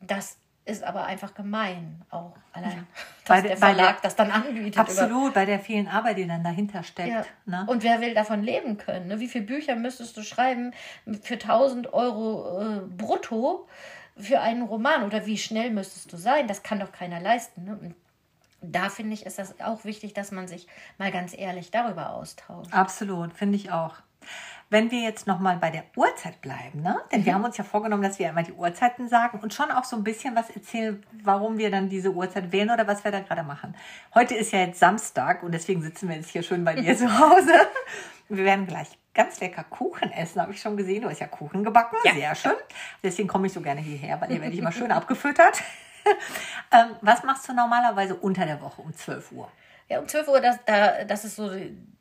das 0.01 0.37
ist 0.65 0.83
aber 0.83 1.05
einfach 1.05 1.33
gemein, 1.35 2.01
auch 2.09 2.35
allein, 2.51 2.87
Bei 3.27 3.35
dass 3.35 3.41
der- 3.41 3.41
der 3.41 3.59
bei 3.59 3.67
der- 3.73 3.75
Verlag 3.75 4.01
das 4.01 4.15
dann 4.15 4.31
anbietet. 4.31 4.73
über- 4.73 4.81
Absolut, 4.81 5.33
bei 5.33 5.45
der 5.45 5.59
vielen 5.59 5.87
Arbeit, 5.87 6.17
die 6.17 6.27
dann 6.27 6.43
dahinter 6.43 6.81
steckt. 6.83 7.09
ja. 7.09 7.23
Ne? 7.45 7.65
Und 7.67 7.83
wer 7.83 8.01
will 8.01 8.13
davon 8.15 8.41
leben 8.41 8.77
können? 8.77 9.07
Ne? 9.07 9.19
Wie 9.19 9.27
viele 9.27 9.45
Bücher 9.45 9.75
müsstest 9.75 10.17
du 10.17 10.23
schreiben 10.23 10.73
für 11.21 11.37
1000 11.37 11.93
Euro 11.93 12.61
äh, 12.61 12.79
brutto 12.79 13.67
für 14.17 14.41
einen 14.41 14.63
Roman? 14.63 15.03
Oder 15.03 15.25
wie 15.27 15.37
schnell 15.37 15.69
müsstest 15.69 16.11
du 16.11 16.17
sein? 16.17 16.47
Das 16.47 16.63
kann 16.63 16.79
doch 16.79 16.91
keiner 16.91 17.19
leisten. 17.19 17.65
Ne? 17.65 17.77
Und 17.79 17.95
da 18.61 18.89
finde 18.89 19.13
ich, 19.13 19.25
ist 19.25 19.37
das 19.37 19.59
auch 19.61 19.85
wichtig, 19.85 20.15
dass 20.15 20.31
man 20.31 20.47
sich 20.47 20.65
mal 20.97 21.11
ganz 21.11 21.37
ehrlich 21.37 21.69
darüber 21.69 22.09
austauscht. 22.11 22.73
Absolut, 22.73 23.33
finde 23.33 23.57
ich 23.57 23.71
auch. 23.71 23.93
Wenn 24.69 24.89
wir 24.89 25.01
jetzt 25.01 25.27
nochmal 25.27 25.57
bei 25.57 25.69
der 25.69 25.83
Uhrzeit 25.95 26.41
bleiben, 26.41 26.81
ne? 26.81 26.99
denn 27.11 27.23
wir 27.23 27.35
haben 27.35 27.43
uns 27.43 27.55
ja 27.57 27.63
vorgenommen, 27.63 28.01
dass 28.01 28.17
wir 28.17 28.29
immer 28.29 28.41
die 28.41 28.51
Uhrzeiten 28.53 29.07
sagen 29.07 29.39
und 29.39 29.53
schon 29.53 29.69
auch 29.69 29.83
so 29.83 29.95
ein 29.95 30.03
bisschen 30.03 30.35
was 30.35 30.49
erzählen, 30.49 31.05
warum 31.23 31.57
wir 31.59 31.69
dann 31.69 31.87
diese 31.87 32.11
Uhrzeit 32.11 32.51
wählen 32.51 32.71
oder 32.71 32.87
was 32.87 33.03
wir 33.03 33.11
da 33.11 33.19
gerade 33.19 33.43
machen. 33.43 33.75
Heute 34.15 34.33
ist 34.33 34.51
ja 34.51 34.59
jetzt 34.59 34.79
Samstag 34.79 35.43
und 35.43 35.51
deswegen 35.51 35.81
sitzen 35.83 36.09
wir 36.09 36.15
jetzt 36.15 36.29
hier 36.31 36.41
schön 36.41 36.63
bei 36.65 36.73
dir 36.73 36.97
zu 36.97 37.19
Hause. 37.19 37.53
Wir 38.27 38.43
werden 38.43 38.65
gleich 38.65 38.87
ganz 39.13 39.39
lecker 39.39 39.63
Kuchen 39.63 40.11
essen, 40.11 40.41
habe 40.41 40.51
ich 40.51 40.59
schon 40.61 40.75
gesehen. 40.77 41.03
Du 41.03 41.09
hast 41.09 41.19
ja 41.19 41.27
Kuchen 41.27 41.63
gebacken, 41.63 41.95
Ja. 42.03 42.13
sehr 42.13 42.35
schön. 42.35 42.55
Deswegen 43.03 43.27
komme 43.27 43.45
ich 43.47 43.53
so 43.53 43.61
gerne 43.61 43.81
hierher, 43.81 44.19
weil 44.19 44.29
hier 44.29 44.41
werde 44.41 44.53
ich 44.53 44.59
immer 44.59 44.71
schön 44.71 44.91
abgefüttert. 44.91 45.61
ähm, 46.71 46.95
was 47.01 47.23
machst 47.23 47.47
du 47.47 47.53
normalerweise 47.53 48.15
unter 48.15 48.45
der 48.45 48.61
Woche 48.61 48.81
um 48.81 48.93
12 48.93 49.31
Uhr? 49.31 49.47
Ja, 49.89 49.99
um 49.99 50.07
12 50.07 50.27
Uhr, 50.27 50.41
das, 50.41 50.57
da, 50.65 51.03
das 51.03 51.25
ist 51.25 51.35
so, 51.35 51.51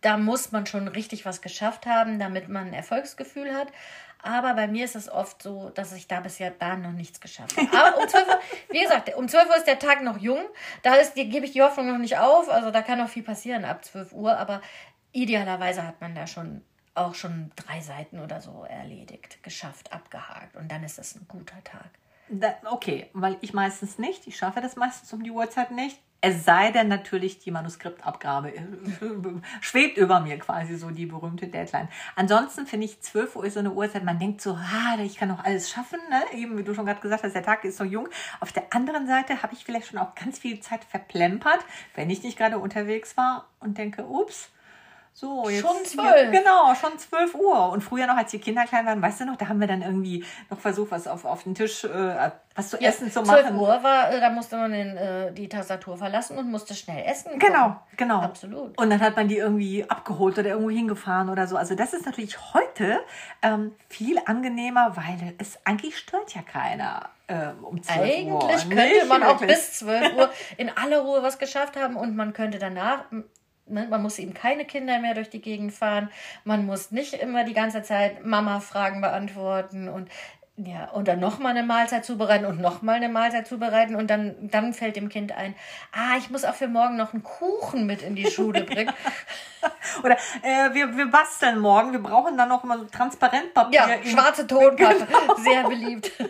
da 0.00 0.16
muss 0.16 0.52
man 0.52 0.66
schon 0.66 0.88
richtig 0.88 1.24
was 1.26 1.42
geschafft 1.42 1.86
haben, 1.86 2.18
damit 2.18 2.48
man 2.48 2.68
ein 2.68 2.72
Erfolgsgefühl 2.72 3.54
hat. 3.54 3.68
Aber 4.22 4.54
bei 4.54 4.66
mir 4.66 4.86
ist 4.86 4.96
es 4.96 5.10
oft 5.10 5.42
so, 5.42 5.68
dass 5.68 5.92
ich 5.92 6.08
da 6.08 6.20
bisher 6.20 6.50
da 6.50 6.76
noch 6.76 6.92
nichts 6.92 7.20
geschafft 7.20 7.58
habe. 7.58 7.68
Aber 7.76 7.98
um 7.98 8.08
12 8.08 8.26
Uhr, 8.26 8.40
wie 8.70 8.80
gesagt, 8.80 9.14
um 9.16 9.28
12 9.28 9.48
Uhr 9.50 9.56
ist 9.56 9.66
der 9.66 9.78
Tag 9.78 10.02
noch 10.02 10.18
jung. 10.18 10.42
Da 10.82 10.94
ist, 10.94 11.12
die, 11.12 11.28
gebe 11.28 11.44
ich 11.44 11.52
die 11.52 11.60
Hoffnung 11.60 11.88
noch 11.88 11.98
nicht 11.98 12.16
auf. 12.16 12.48
Also 12.48 12.70
da 12.70 12.80
kann 12.80 12.98
noch 12.98 13.10
viel 13.10 13.22
passieren 13.22 13.66
ab 13.66 13.84
12 13.84 14.14
Uhr. 14.14 14.38
Aber 14.38 14.62
idealerweise 15.12 15.86
hat 15.86 16.00
man 16.00 16.14
da 16.14 16.26
schon 16.26 16.62
auch 16.94 17.14
schon 17.14 17.50
drei 17.56 17.80
Seiten 17.80 18.18
oder 18.20 18.40
so 18.40 18.64
erledigt, 18.68 19.42
geschafft, 19.42 19.92
abgehakt. 19.92 20.56
Und 20.56 20.70
dann 20.70 20.84
ist 20.84 20.96
das 20.98 21.16
ein 21.16 21.26
guter 21.28 21.62
Tag. 21.64 21.90
Da, 22.28 22.54
okay, 22.70 23.10
weil 23.12 23.36
ich 23.42 23.52
meistens 23.52 23.98
nicht. 23.98 24.26
Ich 24.26 24.36
schaffe 24.36 24.60
das 24.60 24.76
meistens 24.76 25.12
um 25.12 25.22
die 25.22 25.30
Uhrzeit 25.30 25.70
nicht. 25.70 25.98
Es 26.26 26.46
sei 26.46 26.70
denn 26.70 26.88
natürlich, 26.88 27.38
die 27.40 27.50
Manuskriptabgabe 27.50 28.50
schwebt 29.60 29.98
über 29.98 30.20
mir 30.20 30.38
quasi 30.38 30.78
so 30.78 30.88
die 30.88 31.04
berühmte 31.04 31.48
Deadline. 31.48 31.88
Ansonsten 32.16 32.66
finde 32.66 32.86
ich 32.86 32.98
12 33.02 33.36
Uhr 33.36 33.44
ist 33.44 33.52
so 33.52 33.60
eine 33.60 33.72
Uhrzeit, 33.72 34.04
man 34.04 34.18
denkt 34.18 34.40
so, 34.40 34.52
ah, 34.54 34.98
ich 35.02 35.18
kann 35.18 35.28
noch 35.28 35.44
alles 35.44 35.68
schaffen, 35.68 35.98
ne? 36.08 36.22
eben 36.34 36.56
wie 36.56 36.64
du 36.64 36.72
schon 36.72 36.86
gerade 36.86 37.02
gesagt 37.02 37.24
hast, 37.24 37.34
der 37.34 37.42
Tag 37.42 37.62
ist 37.66 37.76
so 37.76 37.84
jung. 37.84 38.08
Auf 38.40 38.52
der 38.52 38.72
anderen 38.72 39.06
Seite 39.06 39.42
habe 39.42 39.52
ich 39.52 39.66
vielleicht 39.66 39.88
schon 39.88 39.98
auch 39.98 40.14
ganz 40.14 40.38
viel 40.38 40.60
Zeit 40.60 40.82
verplempert, 40.84 41.60
wenn 41.94 42.08
ich 42.08 42.22
nicht 42.22 42.38
gerade 42.38 42.56
unterwegs 42.56 43.18
war 43.18 43.50
und 43.60 43.76
denke, 43.76 44.06
ups, 44.06 44.48
so, 45.16 45.48
jetzt. 45.48 45.62
Schon 45.62 45.84
12. 45.84 46.32
Genau, 46.32 46.74
schon 46.74 46.98
12 46.98 47.36
Uhr. 47.36 47.68
Und 47.70 47.82
früher 47.82 48.08
noch, 48.08 48.16
als 48.16 48.32
die 48.32 48.40
Kinder 48.40 48.64
klein 48.64 48.84
waren, 48.84 49.00
weißt 49.00 49.20
du 49.20 49.26
noch, 49.26 49.36
da 49.36 49.46
haben 49.46 49.60
wir 49.60 49.68
dann 49.68 49.80
irgendwie 49.80 50.24
noch 50.50 50.58
versucht, 50.58 50.90
was 50.90 51.06
auf, 51.06 51.24
auf 51.24 51.44
den 51.44 51.54
Tisch, 51.54 51.84
äh, 51.84 52.30
was 52.56 52.70
zu 52.70 52.80
essen 52.80 53.12
zu 53.12 53.22
12 53.22 53.44
machen. 53.44 53.56
Uhr 53.56 53.80
war, 53.84 54.10
äh, 54.12 54.18
da 54.18 54.30
musste 54.30 54.56
man 54.56 54.72
den, 54.72 54.96
äh, 54.96 55.32
die 55.32 55.48
Tastatur 55.48 55.96
verlassen 55.96 56.36
und 56.36 56.50
musste 56.50 56.74
schnell 56.74 57.04
essen. 57.06 57.38
Genau, 57.38 57.68
kochen. 57.68 57.96
genau. 57.96 58.20
Absolut. 58.22 58.76
Und 58.76 58.90
dann 58.90 59.00
hat 59.00 59.14
man 59.14 59.28
die 59.28 59.36
irgendwie 59.36 59.88
abgeholt 59.88 60.36
oder 60.36 60.48
irgendwo 60.48 60.70
hingefahren 60.70 61.28
oder 61.28 61.46
so. 61.46 61.56
Also 61.56 61.76
das 61.76 61.94
ist 61.94 62.06
natürlich 62.06 62.36
heute 62.52 62.98
ähm, 63.42 63.72
viel 63.88 64.18
angenehmer, 64.26 64.96
weil 64.96 65.36
es 65.38 65.64
eigentlich 65.64 65.96
stört 65.96 66.34
ja 66.34 66.42
keiner 66.42 67.10
äh, 67.28 67.50
um 67.62 67.80
12 67.80 68.26
Uhr. 68.26 68.48
Eigentlich 68.48 68.68
könnte 68.68 68.94
Nicht 68.94 69.08
man 69.08 69.22
auch 69.22 69.40
wirklich. 69.40 69.58
bis 69.58 69.74
12 69.78 70.16
Uhr 70.16 70.30
in 70.56 70.70
aller 70.76 71.02
Ruhe 71.02 71.22
was 71.22 71.38
geschafft 71.38 71.76
haben 71.76 71.94
und 71.94 72.16
man 72.16 72.32
könnte 72.32 72.58
danach, 72.58 73.04
man 73.66 74.02
muss 74.02 74.18
eben 74.18 74.34
keine 74.34 74.64
Kinder 74.64 74.98
mehr 74.98 75.14
durch 75.14 75.30
die 75.30 75.40
Gegend 75.40 75.72
fahren, 75.72 76.10
man 76.44 76.66
muss 76.66 76.90
nicht 76.90 77.14
immer 77.14 77.44
die 77.44 77.54
ganze 77.54 77.82
Zeit 77.82 78.24
Mama-Fragen 78.24 79.00
beantworten 79.00 79.88
und 79.88 80.10
ja, 80.56 80.88
und 80.90 81.08
dann 81.08 81.18
nochmal 81.18 81.50
eine 81.50 81.64
Mahlzeit 81.64 82.04
zubereiten 82.04 82.46
und 82.46 82.60
nochmal 82.60 82.96
eine 82.96 83.08
Mahlzeit 83.08 83.48
zubereiten 83.48 83.96
und 83.96 84.08
dann, 84.08 84.36
dann 84.40 84.72
fällt 84.72 84.94
dem 84.94 85.08
Kind 85.08 85.32
ein, 85.32 85.56
ah, 85.90 86.16
ich 86.16 86.30
muss 86.30 86.44
auch 86.44 86.54
für 86.54 86.68
morgen 86.68 86.96
noch 86.96 87.12
einen 87.12 87.24
Kuchen 87.24 87.86
mit 87.86 88.02
in 88.02 88.14
die 88.14 88.30
Schule 88.30 88.62
bringen. 88.62 88.92
Oder 90.04 90.16
äh, 90.42 90.72
wir, 90.72 90.96
wir 90.96 91.06
basteln 91.06 91.58
morgen, 91.58 91.90
wir 91.90 91.98
brauchen 91.98 92.36
dann 92.36 92.48
noch 92.48 92.62
mal 92.62 92.78
so 92.78 92.84
Transparentpapier. 92.84 93.80
Ja, 93.80 94.08
schwarze 94.08 94.46
Tonpappe, 94.46 95.08
sehr 95.42 95.64
beliebt. 95.64 96.12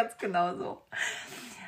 Ganz 0.00 0.16
genau 0.16 0.54
so. 0.56 0.82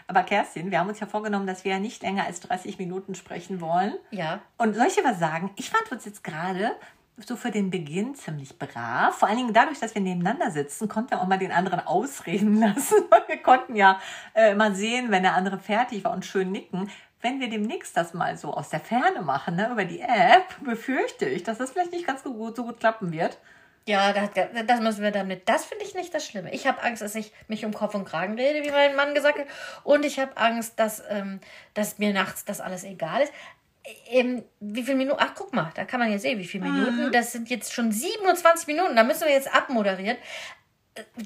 Aber 0.06 0.22
Kerstin, 0.22 0.70
wir 0.70 0.78
haben 0.78 0.88
uns 0.88 1.00
ja 1.00 1.06
vorgenommen, 1.06 1.46
dass 1.46 1.64
wir 1.64 1.72
ja 1.72 1.78
nicht 1.78 2.02
länger 2.02 2.24
als 2.24 2.40
30 2.40 2.78
Minuten 2.78 3.14
sprechen 3.14 3.60
wollen. 3.60 3.94
Ja. 4.10 4.40
Und 4.56 4.74
soll 4.74 4.86
ich 4.86 4.94
dir 4.94 5.04
was 5.04 5.18
sagen? 5.18 5.50
Ich 5.56 5.68
fand 5.68 5.92
uns 5.92 6.06
jetzt 6.06 6.24
gerade 6.24 6.72
so 7.18 7.36
für 7.36 7.50
den 7.50 7.70
Beginn 7.70 8.14
ziemlich 8.14 8.58
brav. 8.58 9.18
Vor 9.18 9.28
allen 9.28 9.36
Dingen 9.36 9.52
dadurch, 9.52 9.80
dass 9.80 9.94
wir 9.94 10.00
nebeneinander 10.00 10.50
sitzen, 10.50 10.88
konnten 10.88 11.10
wir 11.10 11.20
auch 11.20 11.26
mal 11.26 11.38
den 11.38 11.52
anderen 11.52 11.80
ausreden 11.80 12.58
lassen. 12.60 12.96
Wir 13.26 13.42
konnten 13.42 13.76
ja 13.76 14.00
äh, 14.34 14.54
mal 14.54 14.74
sehen, 14.74 15.10
wenn 15.10 15.24
der 15.24 15.34
andere 15.34 15.58
fertig 15.58 16.04
war 16.04 16.12
und 16.12 16.24
schön 16.24 16.50
nicken. 16.50 16.90
Wenn 17.20 17.38
wir 17.38 17.50
demnächst 17.50 17.96
das 17.98 18.14
mal 18.14 18.38
so 18.38 18.54
aus 18.54 18.70
der 18.70 18.80
Ferne 18.80 19.20
machen, 19.20 19.56
ne, 19.56 19.70
über 19.70 19.84
die 19.84 20.00
App, 20.00 20.56
befürchte 20.64 21.26
ich, 21.26 21.42
dass 21.42 21.58
das 21.58 21.70
vielleicht 21.70 21.92
nicht 21.92 22.06
ganz 22.06 22.22
so 22.22 22.32
gut, 22.32 22.56
so 22.56 22.64
gut 22.64 22.80
klappen 22.80 23.12
wird. 23.12 23.38
Ja, 23.86 24.12
das, 24.12 24.30
das 24.66 24.80
müssen 24.80 25.02
wir 25.02 25.10
damit. 25.10 25.48
Das 25.48 25.64
finde 25.64 25.84
ich 25.84 25.94
nicht 25.94 26.14
das 26.14 26.24
Schlimme. 26.24 26.52
Ich 26.54 26.66
habe 26.66 26.82
Angst, 26.82 27.02
dass 27.02 27.14
ich 27.14 27.32
mich 27.48 27.64
um 27.64 27.74
Kopf 27.74 27.94
und 27.94 28.04
Kragen 28.04 28.34
rede, 28.34 28.64
wie 28.64 28.70
mein 28.70 28.94
Mann 28.94 29.14
gesagt 29.14 29.38
hat. 29.38 29.46
Und 29.82 30.04
ich 30.04 30.20
habe 30.20 30.36
Angst, 30.36 30.78
dass, 30.78 31.02
ähm, 31.08 31.40
dass 31.74 31.98
mir 31.98 32.12
nachts 32.12 32.44
das 32.44 32.60
alles 32.60 32.84
egal 32.84 33.22
ist. 33.22 33.32
Ähm, 34.10 34.44
wie 34.60 34.84
viele 34.84 34.96
Minuten? 34.96 35.18
Ach, 35.20 35.32
guck 35.34 35.52
mal, 35.52 35.72
da 35.74 35.84
kann 35.84 35.98
man 35.98 36.12
ja 36.12 36.18
sehen, 36.18 36.38
wie 36.38 36.46
viele 36.46 36.64
Minuten. 36.64 37.10
Das 37.10 37.32
sind 37.32 37.50
jetzt 37.50 37.72
schon 37.72 37.90
27 37.90 38.68
Minuten. 38.68 38.94
Da 38.94 39.02
müssen 39.02 39.26
wir 39.26 39.32
jetzt 39.32 39.52
abmoderieren. 39.52 40.16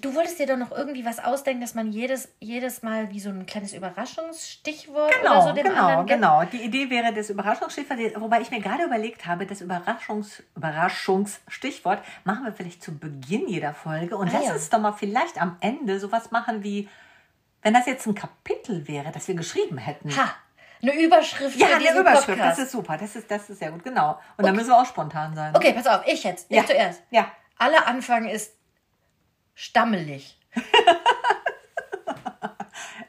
Du 0.00 0.14
wolltest 0.14 0.38
dir 0.38 0.46
doch 0.46 0.57
noch 0.57 0.70
irgendwie 0.70 1.05
was 1.05 1.18
ausdenken, 1.18 1.61
dass 1.61 1.74
man 1.74 1.90
jedes, 1.90 2.29
jedes 2.38 2.83
Mal 2.83 3.11
wie 3.11 3.18
so 3.18 3.31
ein 3.31 3.46
kleines 3.46 3.72
Überraschungsstichwort 3.72 5.09
oder 5.09 5.18
Genau, 5.20 5.40
so 5.48 5.52
dem 5.52 5.64
genau, 5.66 5.87
anderen 5.88 6.07
genau. 6.07 6.44
Die 6.44 6.62
Idee 6.62 6.88
wäre 6.88 7.12
das 7.12 7.31
Überraschungsstichwort, 7.31 7.98
wobei 8.20 8.40
ich 8.42 8.52
mir 8.52 8.61
gerade 8.61 8.85
überlegt 8.85 9.26
habe, 9.26 9.44
das 9.44 9.61
Überraschungs 9.61 10.44
Überraschungsstichwort 10.55 12.00
machen 12.24 12.44
wir 12.44 12.52
vielleicht 12.52 12.83
zu 12.83 12.96
Beginn 12.96 13.48
jeder 13.48 13.74
Folge 13.74 14.16
und 14.16 14.29
Ah, 14.29 14.33
lass 14.35 14.46
ja. 14.46 14.52
uns 14.52 14.68
doch 14.70 14.79
mal 14.79 14.92
vielleicht 14.92 15.40
am 15.42 15.57
Ende 15.61 15.98
sowas 15.98 16.31
machen 16.31 16.62
wie, 16.62 16.88
wenn 17.62 17.74
das 17.74 17.87
jetzt 17.87 18.07
ein 18.07 18.14
Kapitel 18.14 18.87
wäre, 18.87 19.11
das 19.11 19.26
wir 19.26 19.35
geschrieben 19.35 19.79
hätten. 19.79 20.16
Ha, 20.16 20.31
eine 20.83 20.94
Überschrift 20.94 21.57
ja, 21.59 21.66
eine 21.74 21.98
Überschrift, 21.98 22.26
Podcast. 22.38 22.59
das 22.61 22.66
ist 22.66 22.72
super, 22.72 22.96
das 22.98 23.16
ist, 23.16 23.29
das 23.31 23.50
ist 23.50 23.59
sehr 23.59 23.72
gut, 23.72 23.83
genau. 23.83 24.20
Und 24.37 24.46
dann 24.46 24.55
müssen 24.55 24.68
wir 24.68 24.79
auch 24.81 24.87
spontan 24.87 25.35
sein. 25.35 25.57
okay, 25.57 25.72
pass 25.72 25.87
auf, 25.88 26.02
ich 26.07 26.22
jetzt. 26.22 26.46
Ich 26.50 26.57
Ja. 26.57 26.64
zuerst. 26.64 27.02
Ja. 27.11 27.33
Aller 27.59 27.87
Anfang 27.88 28.29
ist 28.29 28.52
stammelig. 29.57 30.38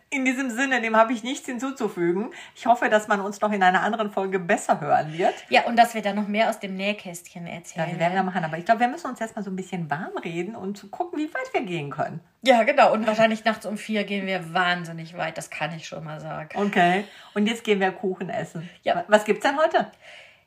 In 0.10 0.24
diesem 0.26 0.50
Sinne, 0.50 0.82
dem 0.82 0.96
habe 0.96 1.14
ich 1.14 1.22
nichts 1.22 1.46
hinzuzufügen. 1.46 2.32
Ich 2.56 2.66
hoffe, 2.66 2.90
dass 2.90 3.08
man 3.08 3.22
uns 3.22 3.40
noch 3.42 3.52
in 3.52 3.62
einer 3.62 3.84
anderen 3.84 4.10
Folge 4.10 4.40
besser 4.40 4.82
hören 4.82 5.16
wird. 5.16 5.36
Ja, 5.50 5.66
und 5.66 5.76
dass 5.76 5.94
wir 5.94 6.02
dann 6.02 6.16
noch 6.16 6.28
mehr 6.28 6.50
aus 6.50 6.60
dem 6.60 6.76
Nähkästchen 6.76 7.46
Ja, 7.46 7.54
erzählen. 7.54 7.92
wir 7.92 8.00
werden 8.00 8.16
wir 8.16 8.24
machen. 8.24 8.44
Aber 8.44 8.58
ich 8.58 8.66
glaube, 8.66 8.80
wir 8.80 8.88
müssen 8.88 9.06
uns 9.08 9.22
erstmal 9.22 9.44
so 9.46 9.52
ein 9.52 9.56
bisschen 9.56 9.92
warm 9.92 10.18
reden 10.24 10.56
und 10.56 10.90
gucken, 10.92 11.20
wie 11.20 11.32
weit 11.34 11.54
wir 11.54 11.62
gehen 11.62 11.92
können. 11.92 12.22
ja, 12.42 12.64
genau. 12.64 12.94
Und 12.94 13.06
wahrscheinlich 13.06 13.46
nachts 13.46 13.66
um 13.68 13.78
vier 13.78 14.06
gehen 14.06 14.26
wir 14.26 14.52
wahnsinnig 14.54 15.16
weit. 15.18 15.38
Das 15.38 15.52
kann 15.52 15.72
ich 15.76 15.88
schon 15.88 16.04
mal 16.04 16.20
sagen. 16.20 16.50
Okay. 16.58 17.04
Und 17.36 17.46
jetzt 17.46 17.64
gehen 17.64 17.80
wir 17.80 17.92
Kuchen 17.92 18.30
essen. 18.30 18.68
Ja. 18.84 19.04
Was 19.10 19.24
gibt's 19.26 19.44
denn 19.46 19.58
heute? 19.60 19.92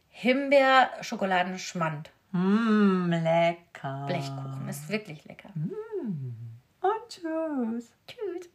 Himbeer-Schokoladenschmand. 0.09 2.11
Mmm, 2.33 3.11
lecker. 3.11 4.05
Blechkuchen. 4.07 4.69
Ist 4.69 4.89
wirklich 4.89 5.25
lecker. 5.25 5.51
Und 5.55 7.09
tschüss. 7.09 7.93
Tschüss. 8.07 8.49